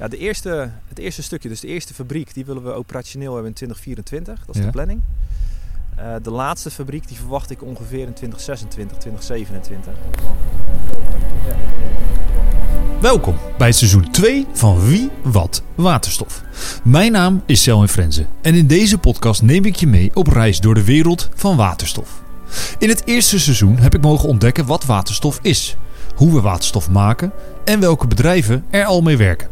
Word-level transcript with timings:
Ja, 0.00 0.08
de 0.08 0.16
eerste, 0.18 0.70
het 0.88 0.98
eerste 0.98 1.22
stukje, 1.22 1.48
dus 1.48 1.60
de 1.60 1.66
eerste 1.66 1.94
fabriek, 1.94 2.34
die 2.34 2.44
willen 2.44 2.62
we 2.62 2.70
operationeel 2.72 3.32
hebben 3.32 3.48
in 3.48 3.54
2024. 3.56 4.44
Dat 4.46 4.54
is 4.54 4.60
Ja. 4.60 4.66
de 4.66 4.72
planning. 4.72 5.00
Eh, 5.96 6.14
de 6.22 6.30
laatste 6.30 6.70
fabriek, 6.70 7.08
die 7.08 7.16
verwacht 7.16 7.50
ik 7.50 7.62
ongeveer 7.62 8.06
in 8.06 8.12
2026, 8.12 8.96
2027. 8.96 9.92
Welkom 13.00 13.36
bij 13.58 13.72
seizoen 13.72 14.10
2 14.10 14.46
van 14.52 14.86
Wie 14.86 15.10
Wat 15.22 15.62
Waterstof. 15.74 16.42
Mijn 16.84 17.12
naam 17.12 17.42
is 17.46 17.62
Selwyn 17.62 17.88
Frenzen 17.88 18.26
en 18.42 18.54
in 18.54 18.66
deze 18.66 18.98
podcast 18.98 19.42
neem 19.42 19.64
ik 19.64 19.76
je 19.76 19.86
mee 19.86 20.10
op 20.14 20.26
reis 20.26 20.60
door 20.60 20.74
de 20.74 20.84
wereld 20.84 21.28
van 21.34 21.56
waterstof. 21.56 22.22
In 22.78 22.88
het 22.88 23.06
eerste 23.06 23.40
seizoen 23.40 23.76
heb 23.78 23.94
ik 23.94 24.00
mogen 24.00 24.28
ontdekken 24.28 24.66
wat 24.66 24.84
waterstof 24.84 25.38
is, 25.42 25.76
hoe 26.14 26.32
we 26.34 26.40
waterstof 26.40 26.90
maken 26.90 27.32
en 27.64 27.80
welke 27.80 28.06
bedrijven 28.06 28.64
er 28.70 28.84
al 28.84 29.02
mee 29.02 29.16
werken. 29.16 29.48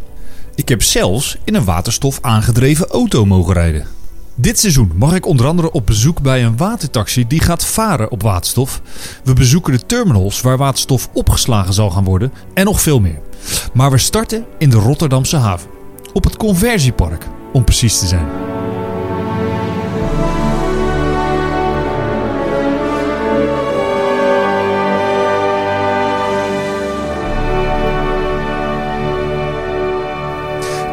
Ik 0.58 0.68
heb 0.68 0.82
zelfs 0.82 1.36
in 1.44 1.54
een 1.54 1.64
waterstof 1.64 2.18
aangedreven 2.20 2.86
auto 2.86 3.24
mogen 3.24 3.54
rijden. 3.54 3.86
Dit 4.34 4.58
seizoen 4.58 4.92
mag 4.94 5.14
ik 5.14 5.26
onder 5.26 5.46
andere 5.46 5.70
op 5.70 5.86
bezoek 5.86 6.20
bij 6.20 6.44
een 6.44 6.56
watertaxi 6.56 7.26
die 7.26 7.40
gaat 7.40 7.66
varen 7.66 8.10
op 8.10 8.22
waterstof. 8.22 8.82
We 9.24 9.32
bezoeken 9.32 9.72
de 9.72 9.86
terminals 9.86 10.40
waar 10.40 10.56
waterstof 10.56 11.08
opgeslagen 11.12 11.74
zal 11.74 11.90
gaan 11.90 12.04
worden 12.04 12.32
en 12.54 12.64
nog 12.64 12.80
veel 12.80 13.00
meer. 13.00 13.20
Maar 13.72 13.90
we 13.90 13.98
starten 13.98 14.44
in 14.58 14.70
de 14.70 14.76
Rotterdamse 14.76 15.36
haven. 15.36 15.70
Op 16.12 16.24
het 16.24 16.36
conversiepark, 16.36 17.26
om 17.52 17.64
precies 17.64 17.98
te 17.98 18.06
zijn. 18.06 18.26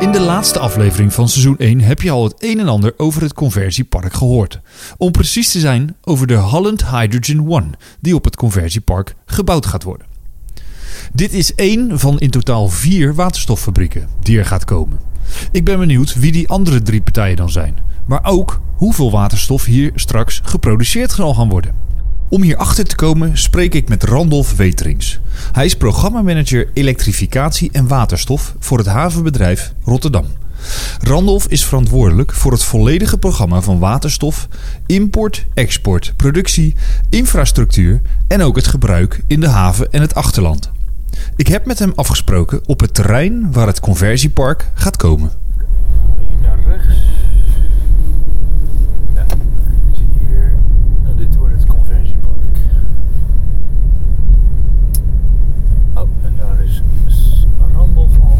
In 0.06 0.12
de 0.12 0.20
laatste 0.20 0.60
aflevering 0.60 1.14
van 1.14 1.30
seizoen 1.30 1.58
1 1.58 1.82
heb 1.82 2.02
je 2.02 2.12
al 2.12 2.24
het 2.24 2.36
een 2.38 2.60
en 2.60 2.68
ander 2.68 2.94
over 2.98 3.22
het 3.22 3.34
conversiepark 3.34 4.14
gehoord. 4.14 4.60
Om 4.98 5.12
precies 5.12 5.52
te 5.52 5.60
zijn 5.60 5.96
over 6.04 6.28
de 6.28 6.36
Holland 6.36 6.90
Hydrogen 6.90 7.48
One, 7.50 7.70
die 8.00 8.16
op 8.16 8.24
het 8.24 8.36
conversiepark 8.36 9.16
gebouwd 9.26 9.66
gaat 9.66 9.84
worden. 9.84 10.08
Dit 11.14 11.34
is 11.34 11.56
één 11.56 12.00
van 12.00 12.20
in 12.20 12.30
totaal 12.30 12.68
vier 12.68 13.16
waterstoffabrieken 13.16 14.08
die 14.22 14.38
er 14.38 14.46
gaat 14.46 14.66
komen. 14.66 15.00
Ik 15.52 15.64
ben 15.66 15.80
benieuwd 15.80 16.16
wie 16.20 16.32
die 16.32 16.50
andere 16.50 16.82
drie 16.82 17.02
partijen 17.02 17.36
dan 17.36 17.50
zijn. 17.50 17.78
Maar 18.06 18.24
ook 18.24 18.62
hoeveel 18.76 19.12
waterstof 19.12 19.66
hier 19.66 19.92
straks 19.96 20.42
geproduceerd 20.44 21.12
zal 21.12 21.34
gaan 21.34 21.50
worden. 21.50 21.85
Om 22.30 22.42
hierachter 22.42 22.86
te 22.86 22.96
komen 22.96 23.38
spreek 23.38 23.74
ik 23.74 23.90
met 23.90 24.04
Randolph 24.04 24.56
Weterings. 24.56 25.20
Hij 25.52 25.66
is 25.66 25.78
programmamanager 25.78 26.68
elektrificatie 26.74 27.70
en 27.72 27.88
waterstof 27.88 28.56
voor 28.60 28.78
het 28.78 28.88
havenbedrijf 28.88 29.74
Rotterdam. 29.84 30.26
Randolph 31.02 31.48
is 31.48 31.66
verantwoordelijk 31.66 32.34
voor 32.34 32.52
het 32.52 32.64
volledige 32.64 33.18
programma 33.18 33.62
van 33.62 33.80
waterstof, 33.80 34.48
import, 34.86 35.46
export, 35.54 36.14
productie, 36.16 36.76
infrastructuur 37.10 38.02
en 38.28 38.42
ook 38.42 38.56
het 38.56 38.68
gebruik 38.68 39.22
in 39.28 39.40
de 39.40 39.48
haven 39.50 39.92
en 39.92 40.02
het 40.02 40.16
achterland. 40.16 40.72
Ik 41.36 41.48
heb 41.48 41.66
met 41.66 41.80
hem 41.80 41.92
afgesproken 41.96 42.62
op 42.66 42.80
het 42.80 42.94
terrein 42.94 43.52
waar 43.52 43.68
het 43.68 43.80
conversiepark 43.80 44.72
gaat 44.74 44.98
komen. 44.98 45.32
Rechts. 46.68 46.96
Ja, 49.16 49.26
zie 49.94 50.06
je 50.12 50.20
hier. 50.28 50.56
Nou, 51.04 51.16
dit 51.18 51.36
wordt 51.36 51.54
het 51.56 51.66
conversiepark. 51.68 52.58
Oh, 55.94 56.10
en 56.24 56.34
daar 56.38 56.64
is 56.64 56.82
S- 57.08 57.46
Randolph 57.74 58.14
al. 58.22 58.38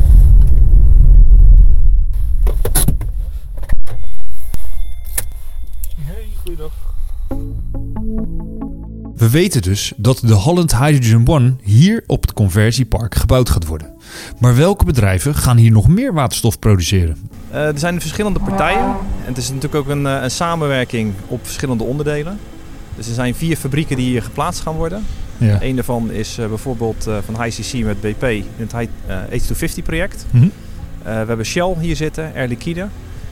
Hey, 6.06 6.28
goeiedag. 6.44 6.74
We 9.26 9.32
weten 9.32 9.62
dus 9.62 9.94
dat 9.96 10.20
de 10.26 10.34
Holland 10.34 10.78
Hydrogen 10.78 11.28
One 11.28 11.54
hier 11.64 12.04
op 12.08 12.22
het 12.22 12.34
conversiepark 12.34 13.16
gebouwd 13.16 13.50
gaat 13.50 13.66
worden. 13.66 13.88
Maar 14.40 14.56
welke 14.56 14.86
bedrijven 14.86 15.36
gaan 15.36 15.58
hier 15.58 15.72
nog 15.72 15.88
meer 15.88 16.14
waterstof 16.14 16.60
produceren? 16.60 17.18
Eh, 17.50 17.68
er 17.68 17.80
zijn 17.80 18.02
verschillende 18.02 18.40
partijen. 18.40 18.84
En 18.84 18.98
het 19.26 19.38
is 19.38 19.48
natuurlijk 19.48 19.76
ook 19.76 19.88
een, 19.88 20.06
eh, 20.06 20.22
een 20.22 20.32
samenwerking 20.32 21.14
op 21.28 21.40
verschillende 21.46 21.84
onderdelen. 21.84 22.40
Dus 22.96 23.08
er 23.08 23.14
zijn 23.14 23.36
vier 23.36 23.56
fabrieken 23.58 23.96
die 23.96 24.06
hier 24.10 24.22
geplaatst 24.24 24.62
gaan 24.62 24.76
worden. 24.76 25.04
Ja. 25.38 25.58
Een 25.62 25.76
daarvan 25.76 26.12
is 26.12 26.38
eh, 26.38 26.48
bijvoorbeeld 26.48 27.08
eh, 27.08 27.18
van 27.26 27.36
HCC 27.36 27.84
met 27.84 28.02
BP 28.02 28.24
in 28.24 28.46
het 28.58 28.72
Hy- 28.72 28.90
eh, 29.08 29.18
H250 29.30 29.84
project. 29.84 30.26
Mhm. 30.32 30.48
We 31.04 31.10
hebben 31.12 31.46
Shell 31.46 31.76
hier 31.80 31.96
zitten, 31.96 32.32
Air 32.36 32.48
Liquide. 32.48 32.88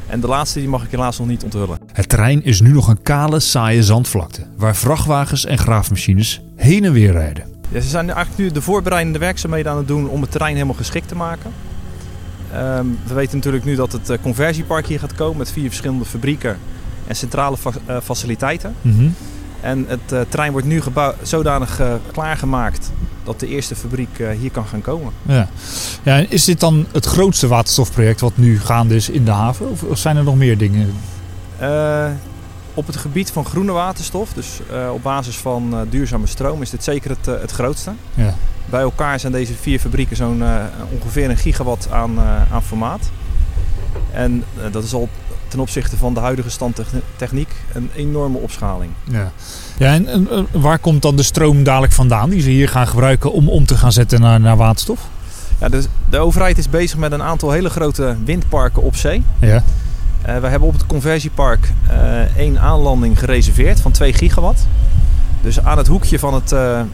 En 0.08 0.20
de 0.20 0.28
laatste 0.28 0.60
die 0.60 0.68
mag 0.68 0.84
ik 0.84 0.92
helaas 0.92 1.18
nog 1.18 1.28
niet 1.28 1.44
onthullen. 1.44 1.78
Het 1.94 2.10
terrein 2.10 2.44
is 2.44 2.62
nu 2.62 2.72
nog 2.74 2.88
een 2.88 3.02
kale, 3.02 3.40
saaie 3.40 3.84
zandvlakte, 3.84 4.46
waar 4.58 4.76
vrachtwagens 4.76 5.46
en 5.46 5.58
graafmachines 5.58 6.42
heen 6.56 6.84
en 6.86 6.92
weer 6.92 7.12
rijden. 7.12 7.44
Ja, 7.70 7.80
ze 7.80 7.88
zijn 7.90 8.06
eigenlijk 8.10 8.38
nu 8.38 8.52
de 8.52 8.62
voorbereidende 8.62 9.20
werkzaamheden 9.20 9.72
aan 9.72 9.78
het 9.78 9.88
doen 9.88 10.10
om 10.10 10.22
het 10.22 10.32
terrein 10.32 10.54
helemaal 10.54 10.76
geschikt 10.76 11.08
te 11.08 11.16
maken. 11.16 11.52
Ehm, 12.54 12.86
we 13.06 13.14
weten 13.14 13.36
natuurlijk 13.38 13.66
nu 13.66 13.76
dat 13.76 13.92
het 13.92 14.10
eh, 14.10 14.18
conversiepark 14.22 14.88
hier 14.88 15.00
gaat 15.00 15.16
komen 15.16 15.38
met 15.38 15.52
vier 15.52 15.68
verschillende 15.68 16.06
fabrieken 16.06 16.58
en 17.08 17.16
centrale 17.16 17.58
fa- 17.58 17.72
eh, 17.86 17.98
faciliteiten. 18.04 18.76
En 19.62 19.86
het 19.88 20.12
eh, 20.12 20.22
terrein 20.30 20.52
wordt 20.52 20.68
nu 20.68 20.82
zodanig 21.22 21.82
klaargemaakt 22.12 22.92
dat 23.24 23.40
de 23.40 23.48
eerste 23.48 23.76
fabriek 23.76 24.20
eh, 24.20 24.30
hier 24.30 24.52
kan 24.52 24.66
gaan 24.66 24.82
komen. 24.82 25.14
Ja. 25.22 25.48
ja, 26.04 26.18
en 26.18 26.32
is 26.32 26.46
dit 26.46 26.60
dan 26.60 26.86
het 26.92 27.06
grootste 27.06 27.48
waterstofproject 27.48 28.22
wat 28.22 28.38
nu 28.38 28.60
gaande 28.60 28.96
is 28.96 29.10
in 29.10 29.26
de 29.26 29.32
haven? 29.32 29.70
Of, 29.70 29.84
of 29.84 29.98
zijn 29.98 30.18
er 30.18 30.24
nog 30.24 30.36
meer 30.36 30.58
dingen? 30.58 30.94
Eh, 31.58 32.08
op 32.74 32.88
het 32.88 32.98
gebied 32.98 33.32
van 33.32 33.46
groene 33.46 33.72
waterstof, 33.72 34.34
dus 34.34 34.60
eh, 34.72 34.94
op 34.94 35.04
basis 35.04 35.38
van 35.38 35.88
duurzame 35.90 36.28
stroom, 36.28 36.62
is 36.62 36.70
dit 36.70 36.84
zeker 36.84 37.10
het, 37.10 37.26
het 37.26 37.52
grootste. 37.52 37.92
Ja. 38.14 38.36
Bij 38.66 38.82
elkaar 38.82 39.20
zijn 39.20 39.32
deze 39.32 39.54
vier 39.54 39.80
fabrieken 39.80 40.16
zo'n 40.16 40.44
ongeveer 40.90 41.30
een 41.30 41.38
gigawatt 41.38 41.92
aan, 41.92 42.20
aan 42.52 42.64
formaat. 42.64 43.10
En 44.12 44.44
dat 44.72 44.84
is 44.84 44.94
al 44.94 45.10
ten 45.54 45.62
opzichte 45.62 45.98
van 45.98 46.14
de 46.14 46.20
huidige 46.20 46.50
standtechniek 46.50 47.56
een 47.74 47.90
enorme 47.96 48.38
opschaling. 48.38 48.92
Ja, 49.04 49.32
ja 49.78 49.94
en, 49.94 50.28
waar 50.52 50.80
komt 50.80 51.02
dan 51.02 51.16
de 51.16 51.24
stroom 51.24 51.64
dadelijk 51.64 51.94
vandaan 51.94 52.30
die 52.30 52.42
ze 52.42 52.50
hier 52.50 52.70
gaan 52.70 52.88
gebruiken 52.88 53.32
om 53.32 53.50
om 53.50 53.66
te 53.66 53.78
gaan 53.78 53.92
zetten 53.92 54.22
naar, 54.22 54.40
naar 54.40 54.58
waterstof? 54.58 55.00
Ja, 55.60 55.70
dus 55.70 55.86
de 56.10 56.18
overheid 56.18 56.58
is 56.58 56.70
bezig 56.70 56.98
met 56.98 57.12
een 57.12 57.22
aantal 57.22 57.52
hele 57.52 57.70
grote 57.70 58.16
windparken 58.26 58.84
op 58.84 58.96
zee. 58.96 59.24
Ja. 59.40 59.64
Eh, 60.22 60.38
we 60.38 60.48
hebben 60.48 60.68
op 60.68 60.74
het 60.74 60.86
conversiepark 60.86 61.72
eh, 61.90 62.38
één 62.38 62.60
aanlanding 62.60 63.20
gereserveerd 63.20 63.80
van 63.80 63.92
2 63.92 64.14
gigawatt. 64.14 64.68
Dus 65.44 65.60
aan 65.62 65.78
het 65.78 65.88
hoekje 65.88 66.20
van 66.20 66.34
het, 66.34 66.52
eh, 66.52 66.80
eh, 66.80 66.86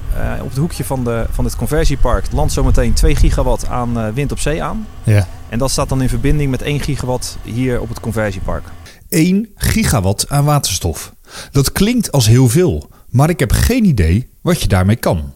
op 0.41 0.49
het 0.49 0.57
hoekje 0.57 0.83
van, 0.83 1.03
de, 1.03 1.25
van 1.31 1.45
het 1.45 1.55
conversiepark 1.55 2.31
landt 2.31 2.53
zometeen 2.53 2.93
2 2.93 3.15
gigawatt 3.15 3.67
aan 3.67 3.99
eh, 3.99 4.07
wind 4.13 4.31
op 4.31 4.39
zee 4.39 4.63
aan. 4.63 4.87
Ja. 5.03 5.27
En 5.49 5.59
dat 5.59 5.71
staat 5.71 5.89
dan 5.89 6.01
in 6.01 6.09
verbinding 6.09 6.51
met 6.51 6.61
1 6.61 6.79
gigawatt 6.79 7.37
hier 7.43 7.81
op 7.81 7.89
het 7.89 7.99
conversiepark. 7.99 8.63
1 9.09 9.47
gigawatt 9.55 10.29
aan 10.29 10.45
waterstof. 10.45 11.13
Dat 11.51 11.71
klinkt 11.71 12.11
als 12.11 12.27
heel 12.27 12.47
veel, 12.49 12.89
maar 13.09 13.29
ik 13.29 13.39
heb 13.39 13.51
geen 13.51 13.85
idee 13.85 14.29
wat 14.41 14.61
je 14.61 14.67
daarmee 14.67 14.95
kan. 14.95 15.33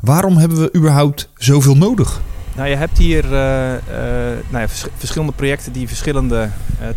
Waarom 0.00 0.36
hebben 0.36 0.58
we 0.60 0.74
überhaupt 0.76 1.28
zoveel 1.34 1.76
nodig? 1.76 2.20
Nou, 2.56 2.68
je 2.68 2.76
hebt 2.76 2.98
hier 2.98 3.24
nou 3.28 4.62
ja, 4.62 4.68
vers- 4.68 4.86
verschillende 4.96 5.32
projecten 5.32 5.72
die 5.72 5.88
verschillende 5.88 6.48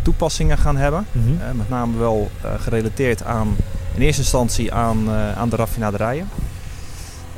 toepassingen 0.02 0.58
gaan 0.58 0.76
hebben. 0.76 1.06
Eh, 1.14 1.52
met 1.56 1.68
name 1.68 1.98
wel 1.98 2.30
gerelateerd 2.58 3.24
aan, 3.24 3.56
in 3.94 4.02
eerste 4.02 4.22
instantie 4.22 4.72
aan, 4.72 5.08
eh, 5.08 5.32
aan 5.38 5.48
de 5.48 5.56
raffinaderijen. 5.56 6.28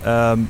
Ehm, 0.02 0.40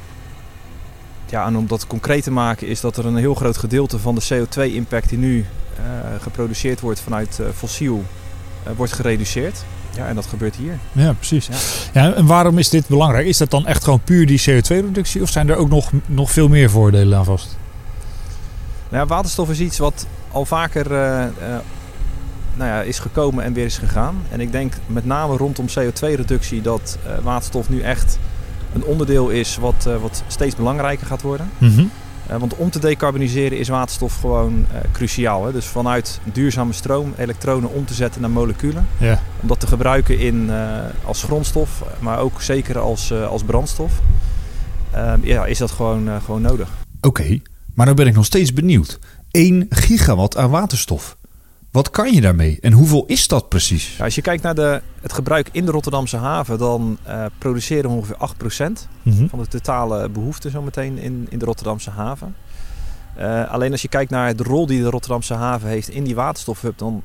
ja, 1.26 1.46
en 1.46 1.56
om 1.56 1.66
dat 1.66 1.86
concreet 1.86 2.22
te 2.22 2.30
maken 2.30 2.66
is 2.66 2.80
dat 2.80 2.96
er 2.96 3.06
een 3.06 3.16
heel 3.16 3.34
groot 3.34 3.56
gedeelte 3.56 3.98
van 3.98 4.14
de 4.14 4.24
CO2-impact 4.28 5.08
die 5.08 5.18
nu 5.18 5.46
eh, 5.76 5.82
geproduceerd 6.22 6.80
wordt 6.80 7.00
vanuit 7.00 7.38
eh, 7.40 7.46
fossiel, 7.54 8.04
wordt 8.76 8.92
gereduceerd. 8.92 9.64
Ja, 9.96 10.06
en 10.06 10.14
dat 10.14 10.26
gebeurt 10.26 10.56
hier. 10.56 10.78
Ja, 10.92 11.12
precies. 11.12 11.46
Ja. 11.92 12.02
Ja, 12.02 12.14
en 12.14 12.26
waarom 12.26 12.58
is 12.58 12.68
dit 12.68 12.88
belangrijk? 12.88 13.26
Is 13.26 13.36
dat 13.36 13.50
dan 13.50 13.66
echt 13.66 13.84
gewoon 13.84 14.00
puur 14.00 14.26
die 14.26 14.40
CO2-reductie 14.40 15.22
of 15.22 15.30
zijn 15.30 15.48
er 15.48 15.56
ook 15.56 15.68
nog, 15.68 15.90
nog 16.06 16.30
veel 16.30 16.48
meer 16.48 16.70
voordelen 16.70 17.18
aan 17.18 17.24
vast? 17.24 17.56
Nou 18.88 19.02
ja, 19.02 19.06
waterstof 19.06 19.50
is 19.50 19.60
iets 19.60 19.78
wat 19.78 20.06
al 20.32 20.44
vaker 20.44 20.92
eh, 20.92 21.24
nou 22.56 22.70
ja, 22.70 22.82
is 22.82 22.98
gekomen 22.98 23.44
en 23.44 23.52
weer 23.52 23.64
is 23.64 23.78
gegaan. 23.78 24.16
En 24.30 24.40
ik 24.40 24.52
denk 24.52 24.72
met 24.86 25.04
name 25.04 25.36
rondom 25.36 25.66
CO2-reductie 25.68 26.62
dat 26.62 26.98
eh, 27.06 27.12
waterstof 27.22 27.68
nu 27.68 27.80
echt 27.80 28.18
een 28.72 28.84
onderdeel 28.84 29.28
is 29.28 29.56
wat, 29.56 29.86
eh, 29.86 29.96
wat 30.00 30.22
steeds 30.26 30.56
belangrijker 30.56 31.06
gaat 31.06 31.22
worden. 31.22 31.50
Eh, 32.26 32.36
want 32.36 32.56
om 32.56 32.70
te 32.70 32.78
decarboniseren 32.78 33.58
is 33.58 33.68
waterstof 33.68 34.20
gewoon 34.20 34.66
cruciaal. 34.92 35.44
Hè? 35.44 35.52
Dus 35.52 35.66
vanuit 35.66 36.20
duurzame 36.32 36.72
stroom 36.72 37.12
elektronen 37.16 37.72
om 37.72 37.84
te 37.84 37.94
zetten 37.94 38.20
naar 38.20 38.30
moleculen. 38.30 38.86
Ja. 38.98 39.20
Om 39.42 39.48
dat 39.48 39.60
te 39.60 39.66
gebruiken 39.66 40.18
in, 40.18 40.50
als 41.04 41.22
grondstof, 41.22 41.84
maar 41.98 42.18
ook 42.18 42.42
zeker 42.42 42.78
als, 42.78 43.12
als 43.12 43.42
brandstof. 43.42 44.00
Eh, 44.96 45.12
ja, 45.22 45.46
is 45.46 45.58
dat 45.58 45.70
gewoon, 45.70 46.08
gewoon 46.24 46.42
nodig. 46.42 46.68
Oké, 47.00 47.40
maar 47.74 47.86
dan 47.86 47.94
ben 47.94 48.06
ik 48.06 48.14
nog 48.14 48.24
steeds 48.24 48.52
benieuwd. 48.52 48.98
1 49.30 49.66
gigawatt 49.70 50.36
aan 50.36 50.50
waterstof. 50.50 51.16
Wat 51.76 51.90
kan 51.90 52.12
je 52.12 52.20
daarmee 52.20 52.58
en 52.60 52.72
hoeveel 52.72 53.04
is 53.06 53.28
dat 53.28 53.48
precies? 53.48 53.96
Ja, 53.96 54.04
als 54.04 54.14
je 54.14 54.22
kijkt 54.22 54.42
naar 54.42 54.54
de, 54.54 54.82
het 55.00 55.12
gebruik 55.12 55.48
in 55.52 55.64
de 55.64 55.70
Rotterdamse 55.70 56.16
haven, 56.16 56.58
dan 56.58 56.98
uh, 57.08 57.24
produceren 57.38 57.90
we 57.90 57.96
ongeveer 57.96 58.16
8% 58.76 58.88
Mhm. 59.02 59.26
van 59.26 59.38
de 59.38 59.46
totale 59.48 60.08
behoefte 60.08 60.50
zometeen 60.50 60.98
in, 60.98 61.26
in 61.30 61.38
de 61.38 61.44
Rotterdamse 61.44 61.90
haven. 61.90 62.34
Uh, 63.18 63.50
alleen 63.50 63.72
als 63.72 63.82
je 63.82 63.88
kijkt 63.88 64.10
naar 64.10 64.36
de 64.36 64.42
rol 64.42 64.66
die 64.66 64.82
de 64.82 64.90
Rotterdamse 64.90 65.34
haven 65.34 65.68
heeft 65.68 65.88
in 65.88 66.04
die 66.04 66.14
waterstofhub, 66.14 66.78
dan 66.78 67.02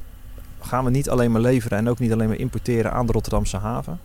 gaan 0.61 0.83
we 0.85 0.89
niet 0.91 1.09
alleen 1.09 1.31
maar 1.31 1.41
leveren 1.41 1.77
en 1.77 1.89
ook 1.89 1.99
niet 1.99 2.11
alleen 2.13 2.27
maar 2.27 2.37
importeren 2.39 2.93
aan 2.93 3.05
de 3.05 3.11
Rotterdamse 3.11 3.57
haven. 3.57 3.99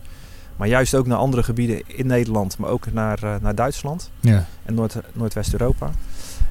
Maar 0.56 0.68
juist 0.68 0.94
ook 0.94 1.06
naar 1.06 1.18
andere 1.18 1.42
gebieden 1.42 1.82
in 1.86 2.06
Nederland, 2.06 2.58
maar 2.58 2.70
ook 2.70 2.92
naar, 2.92 3.18
uh, 3.24 3.34
naar 3.40 3.54
Duitsland 3.54 4.10
Ja. 4.20 4.46
en 4.64 4.74
Noord, 4.74 4.96
Noordwest-Europa. 5.12 5.90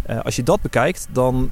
Uh, 0.10 0.20
als 0.22 0.36
je 0.36 0.44
dat 0.44 0.62
bekijkt, 0.62 1.08
dan 1.12 1.50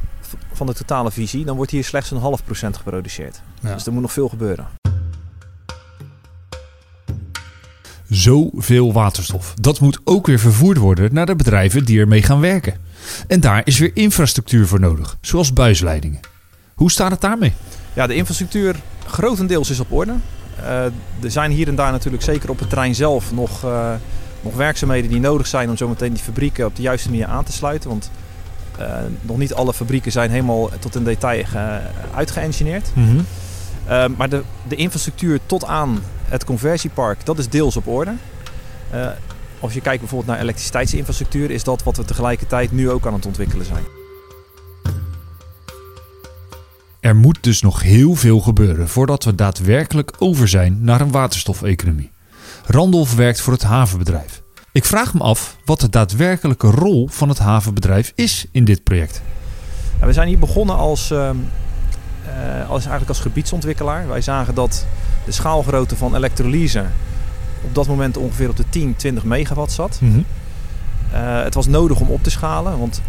van 0.53 0.67
de 0.67 0.73
totale 0.73 1.11
visie, 1.11 1.45
dan 1.45 1.55
wordt 1.55 1.71
hier 1.71 1.83
slechts 1.83 2.11
een 2.11 2.17
half 2.17 2.43
procent 2.43 2.77
geproduceerd. 2.77 3.41
Ja. 3.59 3.73
Dus 3.73 3.85
er 3.85 3.93
moet 3.93 4.01
nog 4.01 4.11
veel 4.11 4.29
gebeuren. 4.29 4.67
Zoveel 8.09 8.93
waterstof. 8.93 9.53
Dat 9.61 9.79
moet 9.79 9.99
ook 10.03 10.27
weer 10.27 10.39
vervoerd 10.39 10.77
worden 10.77 11.13
naar 11.13 11.25
de 11.25 11.35
bedrijven 11.35 11.85
die 11.85 11.99
ermee 11.99 12.23
gaan 12.23 12.39
werken. 12.39 12.77
En 13.27 13.39
daar 13.39 13.61
is 13.63 13.79
weer 13.79 13.91
infrastructuur 13.93 14.67
voor 14.67 14.79
nodig, 14.79 15.17
zoals 15.21 15.53
buisleidingen. 15.53 16.19
Hoe 16.75 16.91
staat 16.91 17.11
het 17.11 17.21
daarmee? 17.21 17.53
Ja, 17.93 18.07
de 18.07 18.15
infrastructuur 18.15 18.75
grotendeels 19.05 19.69
is 19.69 19.79
op 19.79 19.91
orde. 19.91 20.13
Uh, 20.59 20.83
er 20.85 21.31
zijn 21.31 21.51
hier 21.51 21.67
en 21.67 21.75
daar 21.75 21.91
natuurlijk 21.91 22.23
zeker 22.23 22.49
op 22.49 22.59
het 22.59 22.69
terrein 22.69 22.95
zelf 22.95 23.31
nog, 23.31 23.65
uh, 23.65 23.93
nog 24.41 24.55
werkzaamheden 24.55 25.09
die 25.09 25.19
nodig 25.19 25.47
zijn 25.47 25.69
om 25.69 25.77
zometeen 25.77 26.13
die 26.13 26.23
fabrieken 26.23 26.65
op 26.65 26.75
de 26.75 26.81
juiste 26.81 27.09
manier 27.09 27.25
aan 27.25 27.43
te 27.43 27.51
sluiten. 27.51 27.89
Want 27.89 28.11
nog 29.21 29.37
niet 29.37 29.53
alle 29.53 29.73
fabrieken 29.73 30.11
zijn 30.11 30.29
helemaal 30.29 30.69
tot 30.79 30.95
in 30.95 31.03
detail 31.03 31.45
uitgeëngineerd. 32.15 32.91
Mm 32.93 33.07
-hmm. 33.07 34.15
maar 34.17 34.29
de, 34.29 34.43
de, 34.67 34.75
infrastructuur 34.75 35.39
tot 35.45 35.65
aan 35.65 35.99
het 36.25 36.43
conversiepark, 36.43 37.25
dat 37.25 37.37
is 37.37 37.49
deels 37.49 37.77
op 37.77 37.87
orde. 37.87 38.13
Uh, 38.93 39.07
als 39.59 39.73
je 39.73 39.81
kijkt 39.81 39.99
bijvoorbeeld 39.99 40.31
naar 40.31 40.41
elektriciteitsinfrastructuur, 40.41 41.51
is 41.51 41.63
dat 41.63 41.83
wat 41.83 41.97
we 41.97 42.05
tegelijkertijd 42.05 42.71
nu 42.71 42.89
ook 42.89 43.05
aan 43.05 43.13
het 43.13 43.25
ontwikkelen 43.25 43.65
zijn. 43.65 43.83
Er 46.99 47.15
moet 47.15 47.37
dus 47.41 47.61
nog 47.61 47.81
heel 47.81 48.15
veel 48.15 48.39
gebeuren 48.39 48.89
voordat 48.89 49.23
we 49.23 49.35
daadwerkelijk 49.35 50.11
over 50.19 50.47
zijn 50.47 50.83
naar 50.83 51.01
een 51.01 51.11
waterstofeconomie. 51.11 52.11
Randolph 52.65 53.15
werkt 53.15 53.41
voor 53.41 53.53
het 53.53 53.63
havenbedrijf. 53.63 54.42
Ik 54.73 54.85
vraag 54.85 55.13
me 55.13 55.19
af 55.19 55.57
wat 55.65 55.79
de 55.79 55.89
daadwerkelijke 55.89 56.67
rol 56.67 57.07
van 57.07 57.29
het 57.29 57.39
havenbedrijf 57.39 58.11
is 58.15 58.45
in 58.51 58.65
dit 58.65 58.83
project. 58.83 59.21
Ja, 59.99 60.05
we 60.05 60.13
zijn 60.13 60.27
hier 60.27 60.39
begonnen 60.39 60.75
als, 60.75 61.11
uh, 61.11 61.17
uh, 61.19 62.69
als, 62.69 62.79
eigenlijk 62.79 63.09
als 63.09 63.19
gebiedsontwikkelaar. 63.19 64.07
Wij 64.07 64.21
zagen 64.21 64.55
dat 64.55 64.85
de 65.25 65.31
schaalgrootte 65.31 65.95
van 65.95 66.15
elektrolyse 66.15 66.85
op 67.61 67.75
dat 67.75 67.87
moment 67.87 68.17
ongeveer 68.17 68.49
op 68.49 68.57
de 68.57 68.69
10, 68.69 68.95
20 68.95 69.23
megawatt 69.23 69.71
zat. 69.71 69.97
Mm 70.01 70.11
-hmm. 70.11 70.25
uh, 71.13 71.43
het 71.43 71.53
was 71.53 71.67
nodig 71.67 71.99
om 71.99 72.07
op 72.07 72.23
te 72.23 72.29
schalen, 72.29 72.79
want 72.79 73.01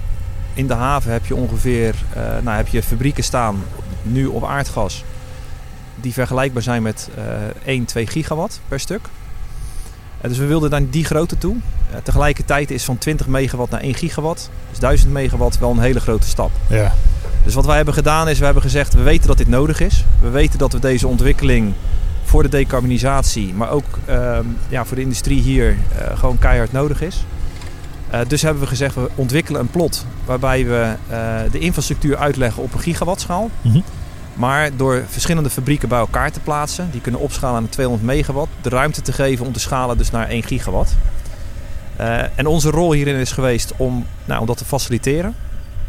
in 0.55 0.67
de 0.67 0.75
haven 0.75 1.13
heb 1.13 1.27
je 1.27 1.35
ongeveer 1.35 1.95
uh, 2.17 2.23
nou, 2.43 2.57
heb 2.57 2.69
je 2.69 2.83
fabrieken 2.83 3.25
staan, 3.25 3.63
nu 4.03 4.27
op 4.27 4.45
aardgas, 4.45 5.05
die 6.01 6.13
vergelijkbaar 6.13 6.63
zijn 6.63 6.83
met 6.83 7.11
uh, 7.19 7.25
1, 7.65 7.85
2 7.85 8.07
gigawatt 8.07 8.61
per 8.69 8.81
stuk. 8.81 9.09
Dus 10.29 10.39
we 10.39 10.47
wilden 10.47 10.71
naar 10.71 10.91
die 10.91 11.05
grootte 11.05 11.39
toe. 11.39 11.57
tegelijkertijd 12.03 12.71
is 12.71 12.85
van 12.85 12.99
20 12.99 13.27
megawatt 13.27 13.71
naar 13.71 13.81
1 13.81 13.95
gigawatt, 13.95 14.51
dus 14.71 14.79
1000 14.79 15.13
megawatt, 15.13 15.59
wel 15.59 15.71
een 15.71 15.79
hele 15.79 16.01
grote 16.01 16.27
stap. 16.27 16.51
Ja. 16.69 16.93
Dus 17.45 17.55
wat 17.55 17.67
wij 17.67 17.77
hebben 17.77 17.95
gedaan 17.95 18.29
is, 18.29 18.39
we 18.39 18.45
hebben 18.45 18.63
gezegd, 18.63 18.95
we 18.95 19.03
weten 19.03 19.27
dat 19.27 19.39
dit 19.39 19.49
nodig 19.49 19.81
is. 19.81 20.05
We 20.21 20.31
weten 20.31 20.59
dat 20.59 20.73
we 20.73 20.79
deze 20.79 21.07
ontwikkeling 21.07 21.73
voor 22.25 22.43
de 22.43 22.49
decarbonisatie, 22.49 23.55
maar 23.55 23.71
ook 23.71 23.85
uh, 24.09 24.39
ja, 24.69 24.85
voor 24.85 24.97
de 24.97 25.03
industrie 25.03 25.41
hier 25.41 25.71
uh, 25.71 26.19
gewoon 26.19 26.39
keihard 26.39 26.73
nodig 26.73 27.03
is. 27.03 27.25
Uh, 28.13 28.21
dus 28.29 28.43
hebben 28.43 28.63
we 28.63 28.69
gezegd, 28.69 28.95
we 28.95 29.09
ontwikkelen 29.15 29.61
een 29.61 29.71
plot 29.71 30.07
waarbij 30.25 30.67
we 30.67 30.95
uh, 31.11 31.17
de 31.51 31.59
infrastructuur 31.59 32.17
uitleggen 32.17 32.63
op 32.63 32.75
een 32.75 32.81
gigawattschaal. 32.81 33.51
Mm 33.61 33.73
-hmm. 33.73 33.83
Maar 34.35 34.71
door 34.77 35.03
verschillende 35.09 35.51
fabrieken 35.51 35.89
bij 35.89 35.99
elkaar 35.99 36.33
te 36.33 36.41
plaatsen, 36.41 36.89
die 36.91 37.01
kunnen 37.01 37.21
opschalen 37.21 37.63
naar 37.63 37.71
200 37.71 38.07
megawatt, 38.07 38.51
de 38.61 38.69
ruimte 38.69 39.03
te 39.03 39.13
geven 39.13 39.47
om 39.47 39.53
te 39.53 39.61
schalen 39.61 39.99
dus 39.99 40.11
naar 40.11 40.29
1 40.29 40.43
gigawatt. 40.43 40.95
Uh, 42.01 42.39
en 42.39 42.47
onze 42.47 42.71
rol 42.71 42.93
hierin 42.93 43.15
is 43.15 43.33
geweest 43.33 43.73
om, 43.77 44.07
nou, 44.25 44.41
om 44.41 44.47
dat 44.47 44.57
te 44.57 44.65
faciliteren. 44.65 45.35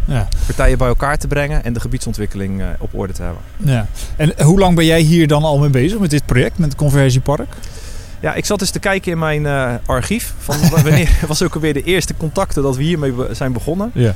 Ja. 0.06 0.28
Partijen 0.46 0.78
bij 0.78 0.88
elkaar 0.88 1.18
te 1.18 1.28
brengen 1.28 1.64
en 1.64 1.74
de 1.74 1.80
gebiedsontwikkeling 1.80 2.62
uh, 2.62 2.68
op 2.80 2.90
orde 2.94 3.14
te 3.14 3.22
hebben. 3.22 3.42
Ja. 3.58 3.88
En 4.16 4.44
hoe 4.44 4.60
lang 4.60 4.76
ben 4.76 4.86
jij 4.86 5.00
hier 5.02 5.28
dan 5.28 5.44
al 5.44 5.60
mee 5.60 5.70
bezig 5.70 6.00
met 6.00 6.10
dit 6.10 6.26
project, 6.26 6.58
met 6.58 6.70
het 6.70 6.78
conversiepark? 6.78 7.54
Ja, 8.20 8.34
ik 8.34 8.46
zat 8.46 8.62
eens 8.62 8.70
te 8.70 8.80
kijken 8.80 9.12
in 9.12 9.20
mijn 9.20 9.44
uh, 9.44 9.74
archief. 9.86 10.34
Van 10.38 10.70
wanneer 10.84 11.20
was 11.28 11.44
ook 11.44 11.54
alweer 11.54 11.74
de 11.74 11.84
eerste 11.84 12.14
contacten 12.18 12.64
dat 12.64 12.76
we 12.76 12.84
hiermee 12.84 13.14
zijn 13.32 13.54
begonnen. 13.54 13.92
Ja. 13.94 14.14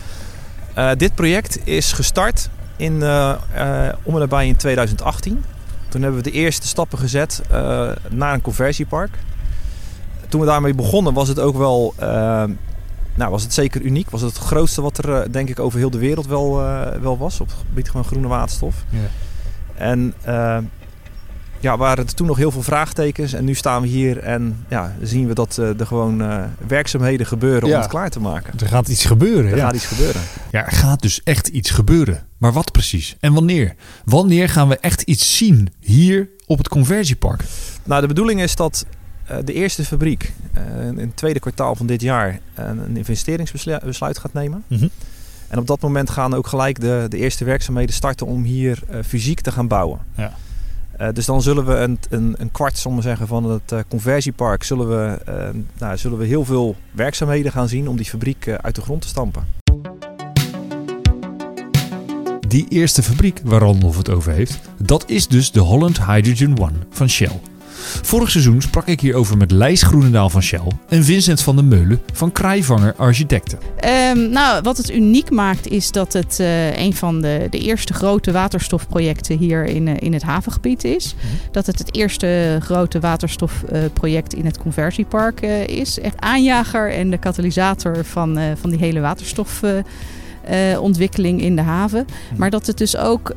Dit 0.96 1.16
project 1.16 1.60
is 1.64 1.92
gestart 1.92 2.50
in, 2.80 2.94
uh, 2.94 3.36
om 4.04 4.14
en 4.14 4.20
nabij 4.20 4.48
in 4.48 4.56
2018. 4.56 5.44
Toen 5.90 6.02
hebben 6.02 6.24
we 6.24 6.30
de 6.30 6.36
eerste 6.36 6.68
stappen 6.68 6.98
gezet 6.98 7.42
naar 8.10 8.34
een 8.34 8.42
conversiepark. 8.42 9.18
Toen 10.30 10.40
we 10.40 10.46
daarmee 10.46 10.74
begonnen 10.74 11.14
was 11.14 11.28
het 11.28 11.40
ook 11.40 11.58
wel, 11.58 11.94
nou 13.16 13.32
was 13.32 13.44
het 13.44 13.54
zeker 13.54 13.82
uniek. 13.82 14.10
Was 14.10 14.22
het 14.22 14.34
het 14.34 14.44
grootste 14.46 14.82
wat 14.82 14.98
er 14.98 15.32
denk 15.32 15.50
ik 15.50 15.60
over 15.60 15.80
heel 15.80 15.90
de 15.90 15.98
wereld 15.98 16.28
wel, 16.28 16.56
wel 17.02 17.18
was 17.18 17.40
op 17.40 17.48
het 17.48 17.58
gebied 17.68 17.90
van 17.90 18.04
groene 18.04 18.28
waterstof. 18.28 18.76
Ja. 18.90 19.08
En 19.76 20.14
ja, 21.60 21.78
waren 21.78 22.06
er 22.06 22.14
toen 22.14 22.28
nog 22.28 22.38
heel 22.38 22.52
veel 22.52 22.62
vraagtekens. 22.62 23.34
En 23.34 23.46
nu 23.46 23.54
staan 23.54 23.82
we 23.82 23.88
hier 23.88 24.18
en 24.18 24.66
ja, 24.70 24.96
zien 25.02 25.28
we 25.28 25.34
dat 25.34 25.58
uh, 25.60 25.80
er 25.80 25.86
gewoon 25.86 26.22
uh, 26.22 26.44
werkzaamheden 26.68 27.26
gebeuren 27.26 27.70
Ja. 27.70 27.76
om 27.76 27.82
het 27.82 27.90
klaar 27.90 28.10
te 28.10 28.20
maken. 28.20 28.54
Er 28.60 28.68
gaat 28.68 28.88
iets 28.88 29.06
gebeuren. 29.06 29.52
Er 29.52 29.58
ja. 29.58 29.66
gaat 29.66 29.76
iets 29.76 29.86
gebeuren. 29.86 30.22
Ja, 30.52 30.66
er 30.66 30.72
gaat 30.72 31.02
dus 31.02 31.24
echt 31.24 31.48
iets 31.48 31.70
gebeuren. 31.70 32.24
Maar 32.38 32.54
wat 32.54 32.72
precies? 32.72 33.16
En 33.20 33.34
wanneer? 33.34 33.76
Wanneer 34.06 34.50
gaan 34.50 34.68
we 34.68 34.78
echt 34.78 35.02
iets 35.02 35.38
zien 35.38 35.70
hier 35.80 36.30
op 36.46 36.58
het 36.58 36.68
conversiepark? 36.68 37.44
Nou, 37.84 38.02
de 38.02 38.08
bedoeling 38.08 38.42
is 38.42 38.56
dat 38.56 38.86
uh, 39.32 39.38
de 39.46 39.54
eerste 39.54 39.86
fabriek 39.86 40.34
in 40.80 40.98
het 40.98 41.18
tweede 41.18 41.40
kwartaal 41.40 41.76
van 41.76 41.86
dit 41.86 42.02
jaar 42.02 42.40
een 42.56 42.98
investeringsbesluit 42.98 44.18
gaat 44.18 44.34
nemen. 44.34 44.64
Mm 44.68 44.78
-hmm. 44.78 44.90
En 45.48 45.58
op 45.60 45.68
dat 45.68 45.82
moment 45.82 46.10
gaan 46.10 46.34
ook 46.34 46.48
gelijk 46.48 46.80
de, 46.80 47.06
de 47.10 47.18
eerste 47.18 47.46
werkzaamheden 47.46 47.96
starten 47.96 48.28
om 48.28 48.44
hier 48.44 48.80
fysiek 49.06 49.42
te 49.42 49.52
gaan 49.52 49.68
bouwen. 49.68 50.00
Ja. 50.16 50.34
Uh, 51.02 51.08
dus 51.14 51.26
dan 51.26 51.42
zullen 51.42 51.66
we 51.66 51.74
een, 51.74 52.00
een, 52.10 52.36
een 52.38 52.52
kwart 52.52 52.78
zullen 52.78 53.02
zeggen, 53.02 53.28
van 53.28 53.44
het 53.44 53.72
uh, 53.72 53.80
conversiepark 53.88 54.64
zullen 54.64 54.90
we, 54.90 55.20
uh, 55.30 55.62
nou, 55.78 55.98
zullen 55.98 56.18
we 56.18 56.26
heel 56.26 56.46
veel 56.46 56.76
werkzaamheden 56.92 57.52
gaan 57.52 57.68
zien 57.68 57.88
om 57.88 57.98
die 57.98 58.06
fabriek 58.06 58.48
uit 58.48 58.76
de 58.76 58.82
grond 58.82 59.02
te 59.02 59.08
stampen. 59.08 59.44
Die 62.48 62.66
eerste 62.70 63.04
fabriek 63.04 63.42
waar 63.44 63.60
Randolph 63.60 63.98
het 63.98 64.10
over 64.10 64.32
heeft, 64.32 64.60
dat 64.78 65.10
is 65.10 65.28
dus 65.28 65.52
de 65.52 65.60
Holland 65.60 66.06
Hydrogen 66.06 66.60
One 66.60 66.78
van 66.90 67.10
Shell. 67.10 67.40
Vorig 68.02 68.32
seizoen 68.32 68.62
sprak 68.62 68.88
ik 68.88 69.00
hierover 69.00 69.38
met 69.38 69.52
Lijs 69.52 69.82
Groenendaal 69.82 70.30
van 70.30 70.42
Shell 70.42 70.72
en 70.88 71.04
Vincent 71.04 71.42
van 71.42 71.56
der 71.56 71.66
Meulen 71.66 72.02
van 72.14 72.32
Kraaivanger 72.32 72.94
Architecten. 72.96 73.60
Um, 74.16 74.30
nou, 74.30 74.62
wat 74.62 74.78
het 74.78 74.92
uniek 74.92 75.30
maakt 75.30 75.68
is 75.68 75.92
dat 75.92 76.14
het 76.14 76.38
uh, 76.42 76.78
een 76.78 76.96
van 76.96 77.22
de, 77.22 77.48
de 77.50 77.60
eerste 77.60 77.94
grote 77.94 78.32
waterstofprojecten 78.32 79.38
hier 79.38 79.66
in, 79.66 79.88
uh, 79.88 79.94
in 80.00 80.14
het 80.14 80.24
havengebied 80.24 80.84
is. 80.84 81.16
Mhm. 81.16 81.26
Dat 81.52 81.66
het 81.66 81.80
het 81.80 81.96
eerste 81.96 82.60
grote 82.62 83.00
waterstofproject 83.00 84.34
in 84.34 84.46
het 84.46 84.58
conversiepark 84.58 85.42
is. 85.66 86.00
Echt 86.00 86.20
aanjager 86.20 86.94
en 86.94 87.10
de 87.10 87.18
katalysator 87.18 88.06
van, 88.06 88.40
van 88.62 88.70
die 88.70 88.80
hele 88.80 89.00
waterstof. 89.00 89.62
Uh, 90.52 90.82
ontwikkeling 90.82 91.42
in 91.42 91.56
de 91.56 91.62
haven. 91.62 92.06
Maar 92.38 92.50
dat 92.50 92.68
het 92.68 92.78
dus 92.78 92.98
ook 92.98 93.34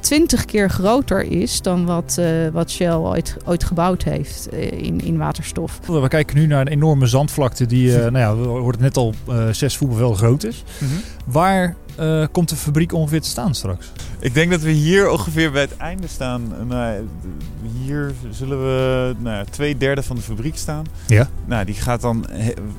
twintig 0.00 0.40
uh, 0.40 0.46
keer 0.46 0.70
groter 0.70 1.22
is 1.22 1.62
dan 1.62 1.86
wat, 1.86 2.16
uh, 2.20 2.26
wat 2.52 2.70
Shell 2.70 2.92
ooit, 2.92 3.36
ooit 3.44 3.64
gebouwd 3.64 4.02
heeft 4.02 4.48
in, 4.56 5.00
in 5.04 5.16
waterstof. 5.16 5.80
We 5.86 6.08
kijken 6.08 6.36
nu 6.36 6.46
naar 6.46 6.60
een 6.60 6.68
enorme 6.68 7.06
zandvlakte 7.06 7.66
die, 7.66 7.92
nou 7.92 8.18
ja, 8.18 8.36
we 8.36 8.46
hoorden 8.46 8.80
net 8.80 8.96
al, 8.96 9.14
zes 9.50 9.76
voetbalvelden 9.76 10.18
groot 10.18 10.44
is. 10.44 10.64
Mm 10.78 10.88
-hmm. 10.88 11.00
Waar 11.24 11.76
komt 12.32 12.48
de 12.48 12.56
fabriek 12.56 12.92
ongeveer 12.92 13.20
te 13.20 13.28
staan 13.28 13.54
straks? 13.54 13.92
Ik 14.20 14.34
denk 14.34 14.50
dat 14.50 14.60
we 14.60 14.70
hier 14.70 15.10
ongeveer 15.10 15.50
bij 15.50 15.60
het 15.60 15.76
einde 15.76 16.06
staan. 16.06 16.42
Nou, 16.68 17.08
hier 17.82 18.12
zullen 18.30 18.58
we 18.62 19.14
nou, 19.18 19.46
twee 19.50 19.76
derde 19.76 20.02
van 20.02 20.16
de 20.16 20.22
fabriek 20.22 20.56
staan. 20.56 20.86
Ja. 21.06 21.28
Nou, 21.44 21.64
die 21.64 21.74
gaat 21.74 22.00
dan, 22.00 22.26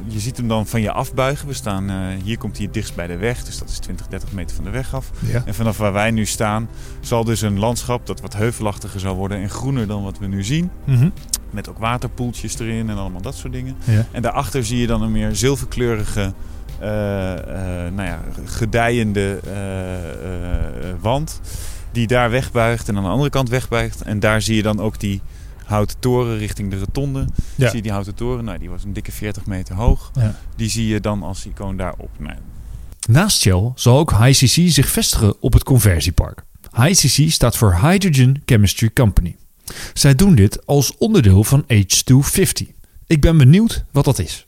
je 0.07 0.19
ziet 0.19 0.37
hem 0.37 0.47
dan 0.47 0.67
van 0.67 0.81
je 0.81 0.91
afbuigen. 0.91 1.47
We 1.47 1.53
staan, 1.53 1.91
uh, 1.91 1.97
hier 2.23 2.37
komt 2.37 2.57
hij 2.57 2.69
dichtst 2.71 2.95
bij 2.95 3.07
de 3.07 3.17
weg, 3.17 3.43
dus 3.43 3.57
dat 3.57 3.69
is 3.69 3.77
20, 3.77 4.07
30 4.07 4.31
meter 4.31 4.55
van 4.55 4.65
de 4.65 4.69
weg 4.69 4.95
af. 4.95 5.11
Ja. 5.19 5.41
En 5.45 5.53
vanaf 5.53 5.77
waar 5.77 5.93
wij 5.93 6.11
nu 6.11 6.25
staan, 6.25 6.69
zal 6.99 7.23
dus 7.23 7.41
een 7.41 7.59
landschap 7.59 8.05
dat 8.05 8.21
wat 8.21 8.33
heuvelachtiger 8.33 8.99
zal 8.99 9.15
worden 9.15 9.41
en 9.41 9.49
groener 9.49 9.87
dan 9.87 10.03
wat 10.03 10.19
we 10.19 10.27
nu 10.27 10.43
zien. 10.43 10.69
Mm 10.85 10.95
-hmm. 10.95 11.13
Met 11.49 11.69
ook 11.69 11.77
waterpoeltjes 11.77 12.59
erin 12.59 12.89
en 12.89 12.97
allemaal 12.97 13.21
dat 13.21 13.35
soort 13.35 13.53
dingen. 13.53 13.75
Ja. 13.83 14.05
En 14.11 14.21
daarachter 14.21 14.65
zie 14.65 14.77
je 14.77 14.87
dan 14.87 15.01
een 15.01 15.11
meer 15.11 15.35
zilverkleurige 15.35 16.19
eh, 16.19 16.25
eh, 16.25 16.31
nou 17.95 18.03
ja, 18.03 18.19
gedijende 18.45 19.39
eh, 19.43 20.89
eh, 20.89 20.95
wand. 20.99 21.41
Die 21.91 22.07
daar 22.07 22.29
wegbuigt 22.29 22.87
en 22.87 22.97
aan 22.97 23.03
de 23.03 23.09
andere 23.09 23.29
kant 23.29 23.49
wegbuigt. 23.49 24.01
En 24.01 24.19
daar 24.19 24.41
zie 24.41 24.55
je 24.55 24.61
dan 24.61 24.79
ook 24.79 24.99
die 24.99 25.21
houten 25.65 25.99
toren 25.99 26.37
richting 26.37 26.69
de 26.69 26.79
rotonde. 26.79 27.25
Ja. 27.55 27.67
Zie 27.67 27.75
je 27.75 27.81
die 27.81 27.91
houten 27.91 28.15
toren? 28.15 28.45
Nou, 28.45 28.57
die 28.57 28.69
was 28.69 28.83
een 28.83 28.93
dikke 28.93 29.11
40 29.11 29.45
meter 29.45 29.75
hoog. 29.75 30.11
Ja. 30.13 30.35
Die 30.55 30.69
zie 30.69 30.87
je 30.87 30.99
dan 30.99 31.23
als 31.23 31.45
icoon 31.45 31.77
daarop. 31.77 32.09
Nou, 32.17 32.35
Naast 33.09 33.41
Shell 33.41 33.71
zal 33.75 33.97
ook 33.97 34.11
HCC 34.11 34.69
zich 34.71 34.89
vestigen 34.89 35.41
op 35.41 35.53
het 35.53 35.63
conversiepark. 35.63 36.43
HCC 36.71 37.31
staat 37.31 37.57
voor 37.57 37.79
Hydrogen 37.81 38.41
Chemistry 38.45 38.91
Company. 38.93 39.35
Zij 39.93 40.15
doen 40.15 40.35
dit 40.35 40.65
als 40.65 40.97
onderdeel 40.97 41.43
van 41.43 41.63
H250. 41.63 42.67
Ik 43.07 43.21
ben 43.21 43.37
benieuwd 43.37 43.85
wat 43.91 44.05
dat 44.05 44.19
is. 44.19 44.47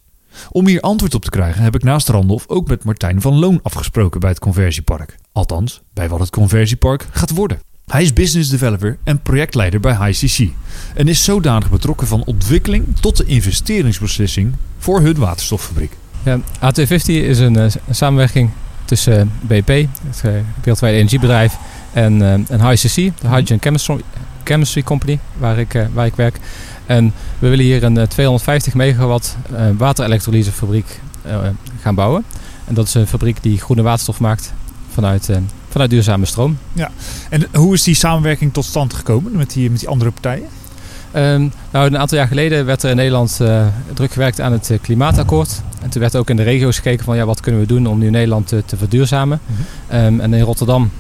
Om 0.52 0.68
hier 0.68 0.82
antwoord 0.82 1.14
op 1.14 1.24
te 1.24 1.30
krijgen 1.30 1.64
heb 1.64 1.76
ik 1.76 1.84
naast 1.84 2.10
Randolph 2.10 2.44
ook 2.48 2.68
met 2.68 2.84
Martijn 2.84 3.22
van 3.22 3.40
Loon 3.40 3.60
afgesproken 3.64 4.20
bij 4.20 4.30
het 4.30 4.40
conversiepark. 4.40 5.16
Althans, 5.32 5.82
bij 5.94 6.10
wat 6.10 6.20
het 6.20 6.30
conversiepark 6.30 7.08
gaat 7.12 7.30
worden. 7.30 7.60
Hij 7.88 8.02
is 8.02 8.14
business 8.14 8.50
developer 8.50 8.98
en 9.04 9.22
projectleider 9.22 9.80
bij 9.80 9.94
HCC 9.94 10.50
en 10.96 11.08
is 11.08 11.24
zodanig 11.24 11.70
betrokken 11.70 12.08
van 12.08 12.24
ontwikkeling 12.26 13.00
tot 13.00 13.18
de 13.18 13.26
investeringsbeslissing 13.26 14.54
voor 14.78 15.02
hun 15.02 15.16
waterstoffabriek. 15.16 15.92
Ja, 16.24 16.40
A250 16.40 17.06
is 17.06 17.40
een, 17.40 17.56
eh, 17.56 17.72
samenwerking 17.90 18.50
tussen 18.86 19.20
eh, 19.20 19.28
BP, 19.48 19.88
het 20.08 20.22
eh, 20.24 20.32
wereldwijde 20.62 20.98
energiebedrijf, 20.98 21.58
en, 21.94 22.22
eh, 22.22 22.34
en 22.34 22.60
HCC, 22.60 22.96
de 22.96 23.28
Hydrogen 23.28 23.62
Chemistry, 23.62 24.02
Chemistry 24.44 24.84
Company, 24.84 25.20
waar 25.38 25.60
ik, 25.60 25.88
waar 25.94 26.06
ik 26.06 26.16
werk. 26.16 26.40
En 26.86 27.14
we 27.40 27.50
willen 27.50 27.66
hier 27.66 27.84
een 27.84 27.98
eh, 27.98 28.08
250 28.08 28.74
megawatt 28.74 29.38
eh, 29.56 29.66
waterelektrolysefabriek 29.78 31.00
eh, 31.22 31.38
gaan 31.82 31.96
bouwen. 31.96 32.24
En 32.66 32.74
dat 32.74 32.88
is 32.88 32.94
een 32.94 33.08
fabriek 33.08 33.38
die 33.42 33.60
groene 33.60 33.82
waterstof 33.82 34.20
maakt 34.20 34.54
vanuit, 34.94 35.30
eh, 35.30 35.38
vanuit 35.70 35.90
duurzame 35.90 36.26
stroom. 36.26 36.58
En 37.30 37.48
hoe 37.54 37.74
is 37.74 37.84
die 37.84 37.96
samenwerking 37.96 38.54
tot 38.54 38.66
stand 38.66 38.94
gekomen 38.94 39.36
met 39.36 39.54
die, 39.54 39.70
met 39.70 39.80
die 39.80 39.90
andere 39.90 40.12
partijen? 40.12 40.48
Ehm, 41.12 41.48
nou, 41.72 41.88
een 41.88 41.98
aantal 41.98 42.18
jaar 42.18 42.28
geleden 42.28 42.66
werd 42.66 42.84
er 42.84 42.90
in 42.90 42.96
Nederland 42.96 43.40
eh, 43.42 43.66
druk 43.94 44.12
gewerkt 44.12 44.42
aan 44.42 44.52
het 44.52 44.70
eh, 44.70 44.78
klimaatakkoord. 44.82 45.62
En 45.82 45.90
toen 45.90 46.02
werd 46.02 46.16
ook 46.16 46.30
in 46.30 46.36
de 46.36 46.44
regio's 46.44 46.76
gekeken 46.76 47.06
van 47.06 47.16
ja, 47.16 47.26
wat 47.26 47.40
kunnen 47.40 47.62
we 47.62 47.68
doen 47.68 47.88
om 47.88 48.00
nu 48.00 48.10
Nederland 48.10 48.48
te, 48.48 48.64
te 48.66 48.78
verduurzamen. 48.78 49.40
Mhm. 49.46 49.62
Ehm, 49.88 50.20
en 50.20 50.34
in 50.34 50.42
Rotterdam, 50.42 50.92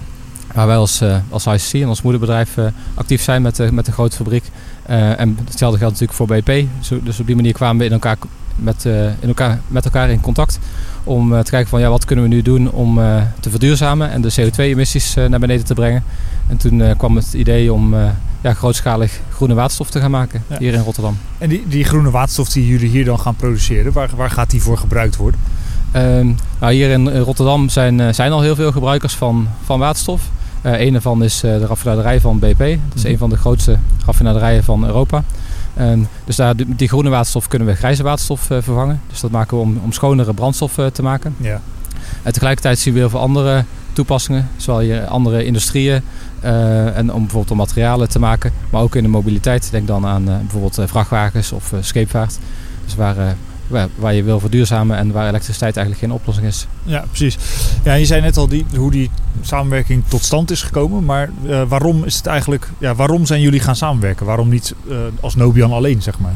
waar 0.53 0.67
wij 0.67 0.75
als, 0.75 1.01
eh 1.01 1.15
als 1.29 1.45
ICC 1.45 1.81
en 1.81 1.87
ons 1.87 2.01
moederbedrijf 2.01 2.57
eh, 2.57 2.65
actief 2.93 3.21
zijn 3.21 3.41
met, 3.41 3.55
de 3.55 3.71
met 3.71 3.85
de 3.85 3.91
grote 3.91 4.15
fabriek. 4.15 4.43
Eh, 4.85 5.19
en 5.19 5.37
hetzelfde 5.45 5.77
geldt 5.77 5.99
natuurlijk 5.99 6.13
voor 6.13 6.27
BP. 6.27 6.67
Zo, 6.81 6.99
dus 7.03 7.19
op 7.19 7.25
die 7.27 7.35
manier 7.35 7.53
kwamen 7.53 7.77
we 7.77 7.85
in 7.85 7.91
elkaar, 7.91 8.17
met, 8.55 8.85
in 9.19 9.27
elkaar, 9.27 9.59
met 9.67 9.85
elkaar 9.85 10.09
in 10.09 10.21
contact. 10.21 10.59
Om 11.03 11.43
te 11.43 11.49
kijken 11.49 11.69
van 11.69 11.79
ja, 11.79 11.89
wat 11.89 12.05
kunnen 12.05 12.25
we 12.25 12.35
nu 12.35 12.41
doen 12.41 12.71
om 12.71 12.95
te 13.39 13.49
verduurzamen 13.49 14.11
en 14.11 14.21
de 14.21 14.31
CO2-emissies 14.31 15.13
naar 15.13 15.39
beneden 15.39 15.65
te 15.65 15.73
brengen. 15.73 16.03
En 16.47 16.57
toen 16.57 16.95
kwam 16.97 17.15
het 17.15 17.33
idee 17.33 17.73
om 17.73 17.95
ja, 18.41 18.53
grootschalig 18.53 19.19
groene 19.31 19.53
waterstof 19.53 19.89
te 19.89 19.99
gaan 19.99 20.11
maken 20.11 20.43
Ja. 20.47 20.57
hier 20.57 20.73
in 20.73 20.79
Rotterdam. 20.79 21.17
En 21.37 21.49
die, 21.49 21.63
die 21.67 21.83
groene 21.83 22.11
waterstof 22.11 22.49
die 22.49 22.67
jullie 22.67 22.89
hier 22.89 23.05
dan 23.05 23.19
gaan 23.19 23.35
produceren, 23.35 23.91
waar, 23.91 24.09
waar 24.15 24.31
gaat 24.31 24.49
die 24.49 24.61
voor 24.61 24.77
gebruikt 24.77 25.15
worden? 25.15 25.39
Ehm, 25.91 26.31
nou, 26.59 26.73
hier 26.73 26.89
in 26.89 27.17
Rotterdam 27.17 27.69
zijn, 27.69 28.15
zijn 28.15 28.31
al 28.31 28.41
heel 28.41 28.55
veel 28.55 28.71
gebruikers 28.71 29.15
van, 29.15 29.47
van 29.63 29.79
waterstof. 29.79 30.21
Eh 30.63 30.79
een 30.79 30.91
daarvan 30.91 31.23
is 31.23 31.43
eh, 31.43 31.57
de 31.59 31.65
raffinaderij 31.65 32.19
van 32.19 32.39
BP. 32.39 32.57
Dat 32.57 32.67
is 32.95 33.01
Mhm. 33.03 33.11
een 33.11 33.17
van 33.17 33.29
de 33.29 33.37
grootste 33.37 33.77
raffinaderijen 34.05 34.63
van 34.63 34.85
Europa. 34.85 35.23
Ehm, 35.75 35.99
dus 36.25 36.35
daar, 36.35 36.53
die 36.67 36.87
groene 36.87 37.09
waterstof 37.09 37.47
kunnen 37.47 37.67
we 37.67 37.75
grijze 37.75 38.03
waterstof 38.03 38.49
eh, 38.49 38.57
vervangen. 38.61 39.01
Dus 39.09 39.19
dat 39.19 39.31
maken 39.31 39.57
we 39.57 39.63
om, 39.63 39.79
om 39.83 39.91
schonere 39.91 40.33
brandstof 40.33 40.79
te 40.93 41.01
maken. 41.01 41.35
Ja. 41.37 41.61
En 42.23 42.31
tegelijkertijd 42.33 42.79
zien 42.79 42.93
we 42.93 42.99
heel 42.99 43.09
veel 43.09 43.19
andere 43.19 43.63
toepassingen, 43.93 44.49
zowel 44.57 44.79
hier 44.79 45.05
andere 45.05 45.45
industrieën 45.45 46.01
en 46.41 47.13
om 47.13 47.19
bijvoorbeeld 47.21 47.51
om 47.51 47.57
materialen 47.57 48.09
te 48.09 48.19
maken, 48.19 48.51
maar 48.69 48.81
ook 48.81 48.95
in 48.95 49.03
de 49.03 49.09
mobiliteit. 49.09 49.71
Denk 49.71 49.87
dan 49.87 50.05
aan 50.05 50.23
bijvoorbeeld 50.25 50.79
vrachtwagens 50.85 51.51
of 51.51 51.73
scheepvaart. 51.79 52.37
Dus 52.85 52.95
waar, 52.95 53.15
waar, 53.73 53.87
waar 53.95 54.13
je 54.13 54.23
wil 54.23 54.39
verduurzamen 54.39 54.97
en 54.97 55.11
waar 55.11 55.27
elektriciteit 55.27 55.77
eigenlijk 55.77 56.05
geen 56.05 56.15
oplossing 56.15 56.47
is. 56.47 56.67
Ja, 56.83 57.05
precies. 57.07 57.37
Ja, 57.83 57.93
je 57.93 58.05
zei 58.05 58.21
net 58.21 58.37
al 58.37 58.47
die, 58.47 58.65
hoe 58.75 58.91
die 58.91 59.09
samenwerking 59.41 60.03
tot 60.07 60.23
stand 60.23 60.51
is 60.51 60.61
gekomen. 60.61 61.05
Maar 61.05 61.29
eh, 61.47 61.61
waarom 61.67 62.03
is 62.03 62.15
het 62.15 62.25
eigenlijk, 62.25 62.69
ja, 62.77 62.95
waarom 62.95 63.25
zijn 63.25 63.41
jullie 63.41 63.59
gaan 63.59 63.75
samenwerken? 63.75 64.25
Waarom 64.25 64.49
niet 64.49 64.73
eh, 64.89 64.95
als 65.21 65.35
Nobian 65.35 65.71
alleen, 65.71 66.01
zeg 66.01 66.19
maar? 66.19 66.35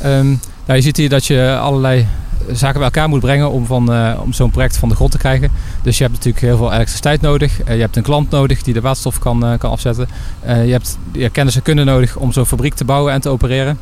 Ehm, 0.00 0.26
nou, 0.66 0.78
je 0.78 0.80
ziet 0.80 0.96
hier 0.96 1.08
dat 1.08 1.26
je 1.26 1.58
allerlei 1.60 2.06
zaken 2.52 2.74
bij 2.74 2.84
elkaar 2.84 3.08
moet 3.08 3.20
brengen 3.20 3.50
om, 3.50 3.66
van, 3.66 3.92
eh, 3.92 4.20
om 4.22 4.32
zo'n 4.32 4.50
project 4.50 4.76
van 4.76 4.88
de 4.88 4.94
grond 4.94 5.10
te 5.10 5.18
krijgen. 5.18 5.50
Dus 5.82 5.98
je 5.98 6.02
hebt 6.02 6.16
natuurlijk 6.16 6.44
heel 6.44 6.56
veel 6.56 6.72
elektriciteit 6.72 7.20
nodig. 7.20 7.56
Je 7.56 7.72
hebt 7.72 7.96
een 7.96 8.02
klant 8.02 8.30
nodig 8.30 8.62
die 8.62 8.74
de 8.74 8.80
waterstof 8.80 9.18
kan, 9.18 9.56
kan 9.58 9.70
afzetten. 9.70 10.08
Je 10.44 10.72
hebt 10.72 10.98
je 11.12 11.30
kennis 11.30 11.56
en 11.56 11.62
kunde 11.62 11.84
nodig 11.84 12.16
om 12.16 12.32
zo'n 12.32 12.46
fabriek 12.46 12.74
te 12.74 12.84
bouwen 12.84 13.12
en 13.12 13.20
te 13.20 13.28
opereren. 13.28 13.78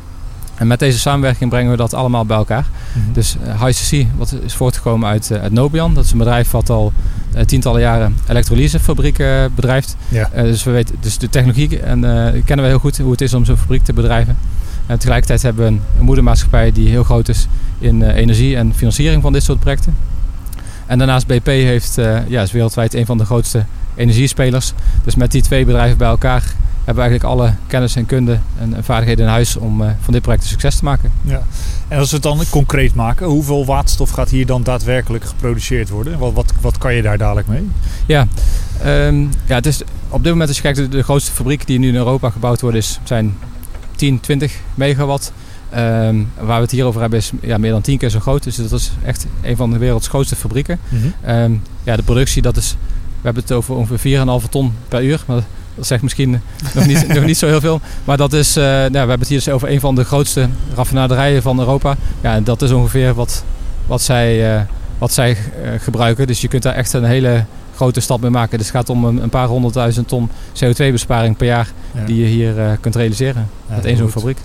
En 0.54 0.66
met 0.66 0.78
deze 0.78 0.98
samenwerking 0.98 1.50
brengen 1.50 1.70
we 1.70 1.76
dat 1.76 1.94
allemaal 1.94 2.24
bij 2.26 2.36
elkaar. 2.36 2.66
Dus 3.12 3.36
uh, 3.46 3.60
HCC 3.60 4.06
wat 4.16 4.34
is 4.44 4.54
voortgekomen 4.54 5.08
uit, 5.08 5.30
eh, 5.30 5.42
uit 5.42 5.52
Nobian. 5.52 5.94
Dat 5.94 6.04
is 6.04 6.12
een 6.12 6.18
bedrijf 6.18 6.50
wat 6.50 6.70
al 6.70 6.92
eh, 7.34 7.44
tientallen 7.44 7.80
jaren 7.80 8.16
elektrolysefabrieken 8.28 9.42
eh, 9.42 9.50
bedrijft. 9.54 9.96
Ja. 10.08 10.30
Eh, 10.32 10.42
dus 10.42 10.64
we 10.64 10.70
weten 10.70 10.96
dus 11.00 11.18
de 11.18 11.28
technologie 11.30 11.80
en 11.80 12.04
eh, 12.04 12.42
kennen 12.44 12.64
we 12.64 12.70
heel 12.70 12.78
goed 12.78 12.98
hoe 12.98 13.10
het 13.10 13.20
is 13.20 13.34
om 13.34 13.44
zo'n 13.44 13.56
fabriek 13.56 13.82
te 13.84 13.92
bedrijven. 13.92 14.36
En 14.86 14.98
tegelijkertijd 14.98 15.42
hebben 15.42 15.64
we 15.64 15.70
een, 15.70 15.80
een 15.98 16.04
moedermaatschappij 16.04 16.72
die 16.72 16.88
heel 16.88 17.04
groot 17.04 17.28
is 17.28 17.46
in 17.78 18.02
eh, 18.02 18.16
energie 18.16 18.56
en 18.56 18.74
financiering 18.74 19.22
van 19.22 19.32
dit 19.32 19.42
soort 19.42 19.60
projecten. 19.60 19.96
En 20.86 20.98
daarnaast 20.98 21.26
BP 21.26 21.46
heeft, 21.46 21.98
eh, 21.98 22.28
ja, 22.28 22.42
is 22.42 22.52
wereldwijd 22.52 22.94
een 22.94 23.06
van 23.06 23.18
de 23.18 23.24
grootste 23.24 23.64
energiespelers. 23.94 24.72
Dus 25.04 25.14
met 25.14 25.30
die 25.32 25.42
twee 25.42 25.64
bedrijven 25.64 25.98
bij 25.98 26.08
elkaar 26.08 26.42
hebben 26.84 27.04
we 27.04 27.10
eigenlijk 27.10 27.40
alle 27.40 27.54
kennis 27.66 27.96
en 27.96 28.06
kunde 28.06 28.38
en, 28.58 28.74
en 28.74 28.84
vaardigheden 28.84 29.24
in 29.24 29.30
huis 29.30 29.56
om 29.56 29.82
eh, 29.82 29.90
van 30.00 30.12
dit 30.12 30.22
project 30.22 30.42
een 30.42 30.48
succes 30.48 30.76
te 30.76 30.84
maken. 30.84 31.12
En 31.88 31.98
als 31.98 32.08
we 32.08 32.14
het 32.14 32.24
dan 32.24 32.40
concreet 32.50 32.94
maken, 32.94 33.26
hoeveel 33.26 33.64
waterstof 33.64 34.10
gaat 34.10 34.30
hier 34.30 34.46
dan 34.46 34.62
daadwerkelijk 34.62 35.24
geproduceerd 35.24 35.88
worden? 35.88 36.18
Wat, 36.18 36.32
wat, 36.32 36.52
wat 36.60 36.78
kan 36.78 36.94
je 36.94 37.02
daar 37.02 37.18
dadelijk 37.18 37.46
mee? 37.46 37.68
Ja, 38.06 38.26
ehm, 38.82 39.20
ja 39.20 39.54
het 39.54 39.66
is 39.66 39.82
op 40.08 40.22
dit 40.22 40.32
moment 40.32 40.48
als 40.48 40.56
je 40.56 40.62
kijkt, 40.62 40.78
de, 40.78 40.88
de 40.88 41.02
grootste 41.02 41.32
fabriek 41.32 41.66
die 41.66 41.78
nu 41.78 41.88
in 41.88 41.94
Europa 41.94 42.30
gebouwd 42.30 42.60
wordt, 42.60 42.76
is, 42.76 43.00
zijn 43.04 43.34
10, 43.96 44.20
20 44.20 44.60
megawatt. 44.74 45.32
Ehm, 45.70 46.22
waar 46.38 46.56
we 46.56 46.62
het 46.62 46.70
hier 46.70 46.84
over 46.84 47.00
hebben 47.00 47.18
is 47.18 47.30
ja, 47.40 47.58
meer 47.58 47.70
dan 47.70 47.80
10 47.80 47.98
keer 47.98 48.10
zo 48.10 48.20
groot. 48.20 48.42
Dus 48.42 48.56
dat 48.56 48.72
is 48.72 48.92
echt 49.04 49.26
een 49.42 49.56
van 49.56 49.70
de 49.70 49.78
werelds 49.78 50.08
grootste 50.08 50.36
fabrieken. 50.36 50.78
Ehm, 51.20 51.52
ja, 51.82 51.96
de 51.96 52.02
productie, 52.02 52.42
dat 52.42 52.56
is, 52.56 52.76
we 52.90 53.22
hebben 53.22 53.42
het 53.42 53.52
over 53.52 53.74
ongeveer 53.74 54.20
4,5 54.42 54.48
ton 54.48 54.72
per 54.88 55.04
uur. 55.04 55.24
Maar 55.26 55.42
dat 55.74 55.86
zegt 55.86 56.02
misschien 56.02 56.40
nog 56.74 56.86
niet, 56.86 57.08
nog 57.08 57.24
niet 57.24 57.38
zo 57.38 57.46
heel 57.46 57.60
veel. 57.60 57.80
Maar 58.04 58.16
dat 58.16 58.32
is, 58.32 58.56
eh, 58.56 58.64
nou, 58.64 58.90
we 58.90 58.98
hebben 58.98 59.18
het 59.18 59.28
hier 59.28 59.38
dus 59.38 59.48
over 59.48 59.70
een 59.70 59.80
van 59.80 59.94
de 59.94 60.04
grootste 60.04 60.48
raffinaderijen 60.74 61.42
van 61.42 61.58
Europa. 61.58 61.96
Ja, 62.20 62.34
en 62.34 62.44
dat 62.44 62.62
is 62.62 62.70
ongeveer 62.70 63.14
wat, 63.14 63.44
wat 63.86 64.02
zij, 64.02 64.54
eh, 64.56 64.62
wat 64.98 65.12
zij 65.12 65.30
eh, 65.30 65.70
gebruiken. 65.80 66.26
Dus 66.26 66.40
je 66.40 66.48
kunt 66.48 66.62
daar 66.62 66.74
echt 66.74 66.92
een 66.92 67.04
hele 67.04 67.44
grote 67.76 68.00
stap 68.00 68.20
mee 68.20 68.30
maken. 68.30 68.58
Dus 68.58 68.66
het 68.66 68.76
gaat 68.76 68.88
om 68.90 69.04
een, 69.04 69.22
een 69.22 69.28
paar 69.28 69.46
honderdduizend 69.46 70.08
ton 70.08 70.30
CO2-besparing 70.64 71.36
per 71.36 71.46
jaar 71.46 71.72
Ja. 71.92 72.04
die 72.04 72.16
je 72.16 72.26
hier 72.26 72.78
kunt 72.80 72.96
realiseren 72.96 73.48
met 73.66 73.84
één 73.84 73.96
zo'n 73.96 74.10
fabriek. 74.10 74.38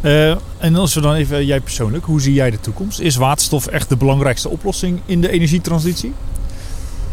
Eh, 0.00 0.30
en 0.58 0.76
als 0.76 0.94
we 0.94 1.00
dan 1.00 1.14
even, 1.14 1.46
jij 1.46 1.60
persoonlijk, 1.60 2.04
hoe 2.04 2.20
zie 2.20 2.34
jij 2.34 2.50
de 2.50 2.60
toekomst? 2.60 3.00
Is 3.00 3.16
waterstof 3.16 3.66
echt 3.66 3.88
de 3.88 3.96
belangrijkste 3.96 4.48
oplossing 4.48 5.00
in 5.06 5.20
de 5.20 5.30
energietransitie? 5.30 6.12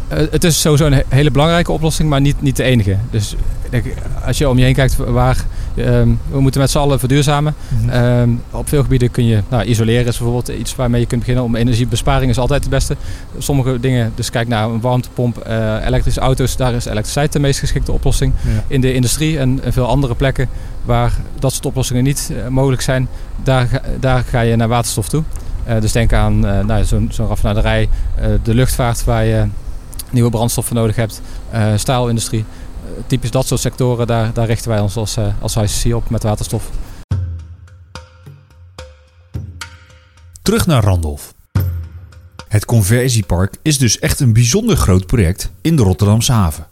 Eh, 0.08 0.18
het 0.32 0.44
is 0.44 0.62
sowieso 0.62 0.86
een 0.86 0.94
he- 0.94 1.04
hele 1.10 1.32
belangrijke 1.32 1.72
oplossing, 1.72 2.10
maar 2.10 2.22
niet, 2.22 2.42
niet 2.42 2.56
de 2.56 2.64
enige. 2.64 2.98
Dus 3.12 3.36
denk, 3.70 3.86
als 4.26 4.38
je 4.38 4.50
om 4.50 4.58
je 4.58 4.64
heen 4.64 4.74
kijkt 4.74 4.96
waar 4.96 5.46
ehm, 5.76 6.10
we 6.32 6.40
moeten 6.42 6.62
met 6.62 6.70
z'n 6.72 6.78
allen 6.78 7.00
verduurzamen. 7.00 7.56
Ehm, 7.90 8.30
op 8.52 8.70
veel 8.70 8.82
gebieden 8.82 9.12
kun 9.12 9.26
je 9.26 9.42
nou, 9.50 9.64
isoleren 9.64 10.06
is 10.08 10.18
bijvoorbeeld 10.18 10.48
iets 10.60 10.76
waarmee 10.76 11.02
je 11.02 11.08
kunt 11.08 11.20
beginnen. 11.20 11.44
Om 11.44 11.56
energiebesparing 11.56 12.32
is 12.32 12.38
altijd 12.38 12.62
het 12.62 12.70
beste. 12.70 12.96
Sommige 13.38 13.80
dingen, 13.80 14.12
dus 14.16 14.30
kijk 14.30 14.48
naar 14.48 14.70
een 14.70 14.82
warmtepomp, 14.82 15.38
eh, 15.38 15.86
elektrische 15.86 16.20
auto's, 16.20 16.56
daar 16.58 16.74
is 16.74 16.86
elektriciteit 16.86 17.32
de 17.34 17.40
meest 17.40 17.60
geschikte 17.60 17.92
oplossing. 17.92 18.34
Ja. 18.42 18.64
In 18.68 18.82
de 18.82 18.94
industrie 18.94 19.40
en, 19.40 19.60
en 19.64 19.74
veel 19.74 19.88
andere 19.88 20.16
plekken 20.16 20.50
waar 20.84 21.12
dat 21.40 21.54
soort 21.54 21.66
oplossingen 21.66 22.04
niet 22.04 22.32
eh, 22.32 22.48
mogelijk 22.48 22.82
zijn, 22.82 23.08
daar, 23.44 23.68
ga- 23.68 23.82
daar 24.00 24.24
ga 24.30 24.42
je 24.42 24.56
naar 24.56 24.68
waterstof 24.68 25.10
toe. 25.10 25.24
Dus 25.80 25.92
denk 25.92 26.14
aan 26.14 26.40
nou, 26.40 26.84
zo'n 26.84 27.08
zo'n 27.12 27.28
raffinaderij, 27.28 27.90
de 28.44 28.54
luchtvaart 28.54 29.04
waar 29.04 29.26
je 29.26 29.44
nieuwe 30.12 30.30
brandstoffen 30.30 30.76
nodig 30.76 30.96
hebt, 30.96 31.22
eh, 31.50 31.74
staalindustrie. 31.76 32.46
Eh, 32.86 33.04
typisch 33.08 33.32
dat 33.32 33.48
soort 33.48 33.62
sectoren, 33.62 34.08
daar, 34.08 34.34
daar 34.34 34.46
richten 34.46 34.70
wij 34.70 34.80
ons 34.80 34.96
als, 34.96 35.18
eh 35.18 35.28
als 35.42 35.56
ICC 35.56 35.96
op 35.96 36.10
met 36.10 36.24
waterstof. 36.24 36.70
Terug 40.42 40.66
naar 40.66 40.84
Randolph. 40.84 41.34
Het 42.48 42.66
conversiepark 42.66 43.56
is 43.62 43.78
dus 43.78 44.00
echt 44.00 44.20
een 44.20 44.34
bijzonder 44.34 44.78
groot 44.78 45.06
project 45.06 45.52
in 45.62 45.76
de 45.76 45.84
Rotterdamse 45.84 46.32
haven. 46.32 46.68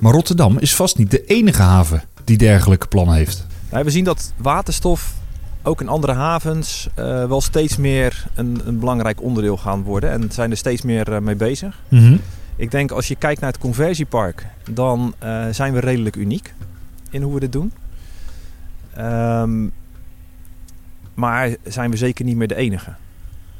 Maar 0.00 0.12
Rotterdam 0.12 0.58
is 0.58 0.74
vast 0.74 0.98
niet 0.98 1.10
de 1.10 1.24
enige 1.24 1.62
haven 1.62 2.02
die 2.24 2.36
dergelijke 2.36 2.86
plannen 2.86 3.14
heeft. 3.14 3.46
We 3.70 3.90
zien 3.90 4.04
dat 4.04 4.32
waterstof 4.36 5.12
ook 5.62 5.80
in 5.80 5.88
andere 5.88 6.12
havens 6.12 6.88
eh, 6.94 7.04
wel 7.24 7.40
steeds 7.40 7.76
meer 7.76 8.26
een, 8.34 8.60
een, 8.64 8.78
belangrijk 8.78 9.22
onderdeel 9.22 9.56
gaan 9.56 9.82
worden. 9.82 10.10
En 10.10 10.28
zijn 10.32 10.50
er 10.50 10.56
steeds 10.56 10.82
meer 10.82 11.12
uh, 11.12 11.18
mee 11.18 11.36
bezig. 11.36 11.78
Mhm. 11.88 12.16
Ik 12.58 12.70
denk 12.70 12.90
als 12.90 13.08
je 13.08 13.16
kijkt 13.16 13.40
naar 13.40 13.50
het 13.50 13.60
conversiepark, 13.60 14.46
dan 14.70 15.14
uh, 15.22 15.46
zijn 15.50 15.72
we 15.72 15.80
redelijk 15.80 16.16
uniek 16.16 16.54
in 17.10 17.22
hoe 17.22 17.34
we 17.34 17.40
dit 17.40 17.52
doen. 17.52 17.72
Um, 18.98 19.72
maar 21.14 21.56
zijn 21.64 21.90
we 21.90 21.96
zeker 21.96 22.24
niet 22.24 22.36
meer 22.36 22.48
de 22.48 22.54
enige. 22.54 22.94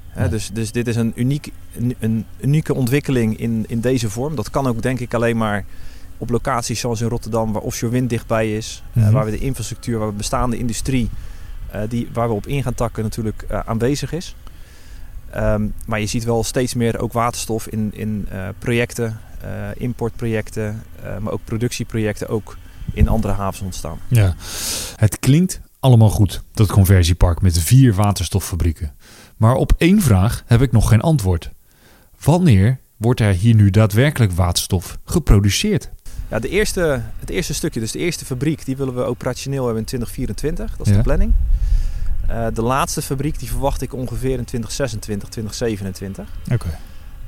Hè, 0.08 0.28
dus, 0.28 0.50
dus 0.52 0.72
dit 0.72 0.88
is 0.88 0.96
een, 0.96 1.12
uniek, 1.14 1.52
een, 1.76 1.94
een, 1.98 2.24
unieke 2.40 2.74
ontwikkeling 2.74 3.38
in, 3.38 3.64
in 3.68 3.80
deze 3.80 4.10
vorm. 4.10 4.34
Dat 4.34 4.50
kan 4.50 4.66
ook 4.66 4.82
denk 4.82 5.00
ik 5.00 5.14
alleen 5.14 5.36
maar 5.36 5.64
op 6.18 6.30
locaties 6.30 6.80
zoals 6.80 7.00
in 7.00 7.08
Rotterdam, 7.08 7.52
waar 7.52 7.62
offshore 7.62 7.92
wind 7.92 8.10
dichtbij 8.10 8.56
is. 8.56 8.82
Mm 8.92 9.02
-hmm. 9.02 9.12
waar 9.12 9.24
we 9.24 9.30
de 9.30 9.38
infrastructuur, 9.38 9.98
waar 9.98 10.08
we 10.08 10.14
bestaande 10.14 10.58
industrie, 10.58 11.10
uh, 11.74 11.80
die, 11.88 12.08
waar 12.12 12.28
we 12.28 12.34
op 12.34 12.46
in 12.46 12.62
gaan 12.62 12.74
takken, 12.74 13.02
natuurlijk 13.02 13.44
uh, 13.50 13.58
aanwezig 13.58 14.12
is. 14.12 14.34
Um, 15.36 15.74
maar 15.86 16.00
je 16.00 16.06
ziet 16.06 16.24
wel 16.24 16.44
steeds 16.44 16.74
meer 16.74 16.98
ook 16.98 17.12
waterstof 17.12 17.68
in, 17.68 17.90
in 17.94 18.28
uh, 18.32 18.48
projecten, 18.58 19.20
importprojecten, 19.76 20.82
maar 21.20 21.32
ook 21.32 21.44
productieprojecten, 21.44 22.28
ook 22.28 22.56
in 22.92 23.08
andere 23.08 23.32
havens 23.32 23.60
ontstaan. 23.60 23.98
Ja, 24.08 24.34
het 24.96 25.18
klinkt 25.18 25.60
allemaal 25.80 26.10
goed, 26.10 26.42
dat 26.52 26.66
conversiepark 26.66 27.40
met 27.40 27.58
vier 27.58 27.94
waterstoffabrieken. 27.94 28.94
Maar 29.36 29.54
op 29.54 29.72
één 29.78 30.02
vraag 30.02 30.42
heb 30.46 30.62
ik 30.62 30.72
nog 30.72 30.88
geen 30.88 31.00
antwoord. 31.00 31.50
Wanneer 32.20 32.78
wordt 32.96 33.20
er 33.20 33.32
hier 33.32 33.54
nu 33.54 33.70
daadwerkelijk 33.70 34.32
waterstof 34.32 34.98
geproduceerd? 35.04 35.90
Ja, 36.30 36.38
de 36.38 36.48
eerste, 36.48 37.02
het 37.18 37.30
eerste 37.30 37.54
stukje, 37.54 37.80
dus 37.80 37.92
de 37.92 37.98
eerste 37.98 38.24
fabriek, 38.24 38.64
die 38.64 38.76
willen 38.76 38.94
we 38.94 39.02
operationeel 39.02 39.64
hebben 39.64 39.80
in 39.80 39.86
2024. 39.86 40.76
Dat 40.76 40.86
is 40.86 40.92
ja. 40.92 40.98
de 40.98 41.04
planning. 41.04 41.32
Uh, 42.30 42.46
de 42.54 42.62
laatste 42.62 43.02
fabriek, 43.02 43.38
die 43.38 43.48
verwacht 43.48 43.82
ik 43.82 43.94
ongeveer 43.94 44.38
in 44.38 44.44
2026, 44.44 45.28
2027. 45.28 46.26
Oké. 46.44 46.54
Okay. 46.54 46.78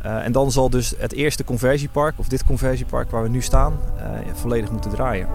Uh, 0.04 0.24
en 0.24 0.32
dan 0.32 0.52
zal 0.52 0.70
dus 0.70 0.94
het 0.98 1.12
eerste 1.12 1.44
conversiepark, 1.44 2.18
of 2.18 2.28
dit 2.28 2.44
conversiepark 2.44 3.10
waar 3.10 3.22
we 3.22 3.28
nu 3.28 3.42
staan, 3.42 3.78
uh, 3.96 4.34
volledig 4.34 4.70
moeten 4.70 4.90
draaien. 4.90 5.28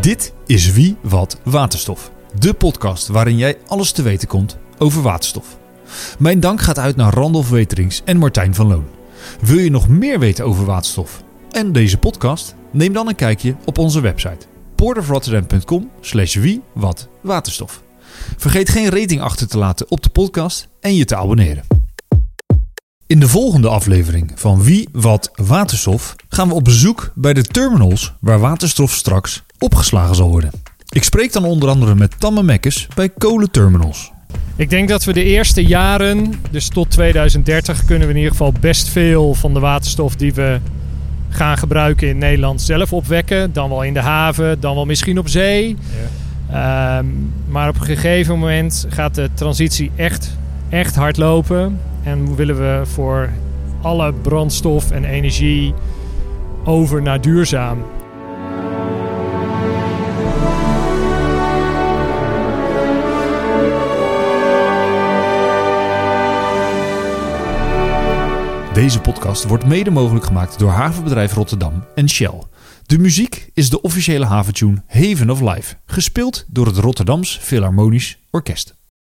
Dit 0.00 0.32
is 0.46 0.72
Wie 0.72 0.96
Wat 1.02 1.38
Waterstof. 1.42 2.10
De 2.38 2.54
podcast 2.54 3.08
waarin 3.08 3.36
jij 3.36 3.58
alles 3.66 3.92
te 3.92 4.02
weten 4.02 4.28
komt 4.28 4.56
over 4.78 5.02
waterstof. 5.02 5.58
Mijn 6.18 6.40
dank 6.40 6.60
gaat 6.60 6.78
uit 6.78 6.96
naar 6.96 7.14
Randolph 7.14 7.50
Weterings 7.50 8.02
en 8.04 8.16
Martijn 8.16 8.54
van 8.54 8.66
Loon. 8.66 8.86
Wil 9.40 9.58
je 9.58 9.70
nog 9.70 9.88
meer 9.88 10.18
weten 10.18 10.44
over 10.44 10.64
waterstof 10.64 11.22
en 11.50 11.72
deze 11.72 11.98
podcast? 11.98 12.54
Neem 12.70 12.92
dan 12.92 13.08
een 13.08 13.14
kijkje 13.14 13.56
op 13.64 13.78
onze 13.78 14.00
website 14.00 14.53
portofrotterdam.com 14.84 15.90
slash 16.00 16.34
wie 16.34 16.62
wat 16.72 17.08
waterstof. 17.20 17.82
Vergeet 18.36 18.68
geen 18.68 18.88
rating 18.88 19.20
achter 19.20 19.48
te 19.48 19.58
laten 19.58 19.90
op 19.90 20.02
de 20.02 20.08
podcast 20.08 20.68
en 20.80 20.94
je 20.94 21.04
te 21.04 21.16
abonneren. 21.16 21.64
In 23.06 23.20
de 23.20 23.28
volgende 23.28 23.68
aflevering 23.68 24.32
van 24.34 24.62
Wie 24.62 24.88
Wat 24.92 25.30
Waterstof 25.34 26.14
gaan 26.28 26.48
we 26.48 26.54
op 26.54 26.64
bezoek 26.64 27.12
bij 27.14 27.32
de 27.32 27.42
terminals 27.42 28.14
waar 28.20 28.38
waterstof 28.38 28.92
straks 28.92 29.42
opgeslagen 29.58 30.14
zal 30.14 30.30
worden. 30.30 30.50
Ik 30.88 31.04
spreek 31.04 31.32
dan 31.32 31.44
onder 31.44 31.68
andere 31.68 31.94
met 31.94 32.20
Tamme 32.20 32.42
Mekkes 32.42 32.86
bij 32.94 33.08
kolenterminals. 33.08 34.12
Ik 34.56 34.70
denk 34.70 34.88
dat 34.88 35.04
we 35.04 35.12
de 35.12 35.24
eerste 35.24 35.64
jaren, 35.64 36.32
dus 36.50 36.68
tot 36.68 36.90
2030, 36.90 37.84
kunnen 37.84 38.06
we 38.06 38.12
in 38.12 38.18
ieder 38.18 38.32
geval 38.32 38.52
best 38.60 38.88
veel 38.88 39.34
van 39.34 39.54
de 39.54 39.60
waterstof 39.60 40.16
die 40.16 40.34
we 40.34 40.60
gaan 41.34 41.58
gebruiken 41.58 42.08
in 42.08 42.18
Nederland 42.18 42.62
zelf 42.62 42.92
opwekken. 42.92 43.52
Dan 43.52 43.68
wel 43.68 43.82
in 43.82 43.94
de 43.94 44.00
haven, 44.00 44.60
dan 44.60 44.74
wel 44.74 44.84
misschien 44.86 45.18
op 45.18 45.28
zee. 45.28 45.76
Ja. 46.50 46.98
Um, 46.98 47.32
maar 47.48 47.68
op 47.68 47.74
een 47.74 47.86
gegeven 47.86 48.38
moment 48.38 48.86
gaat 48.88 49.14
de 49.14 49.30
transitie 49.34 49.90
echt, 49.96 50.36
echt 50.68 50.96
hard 50.96 51.16
lopen. 51.16 51.80
En 52.02 52.36
willen 52.36 52.56
we 52.56 52.80
voor 52.86 53.30
alle 53.82 54.12
brandstof 54.12 54.90
en 54.90 55.04
energie 55.04 55.74
over 56.64 57.02
naar 57.02 57.20
duurzaam. 57.20 57.78
Deze 68.74 69.00
podcast 69.00 69.44
wordt 69.44 69.66
mede 69.66 69.90
mogelijk 69.90 70.24
gemaakt 70.24 70.58
door 70.58 70.70
Havenbedrijf 70.70 71.32
Rotterdam 71.32 71.84
en 71.94 72.08
Shell. 72.08 72.42
De 72.86 72.98
muziek 72.98 73.50
is 73.52 73.70
de 73.70 73.80
officiële 73.80 74.26
haventune 74.26 74.82
Haven 74.86 75.30
of 75.30 75.40
Life, 75.40 75.76
gespeeld 75.86 76.44
door 76.48 76.66
het 76.66 76.76
Rotterdams 76.76 77.38
Philharmonisch 77.38 78.18
Orkest. 78.30 78.83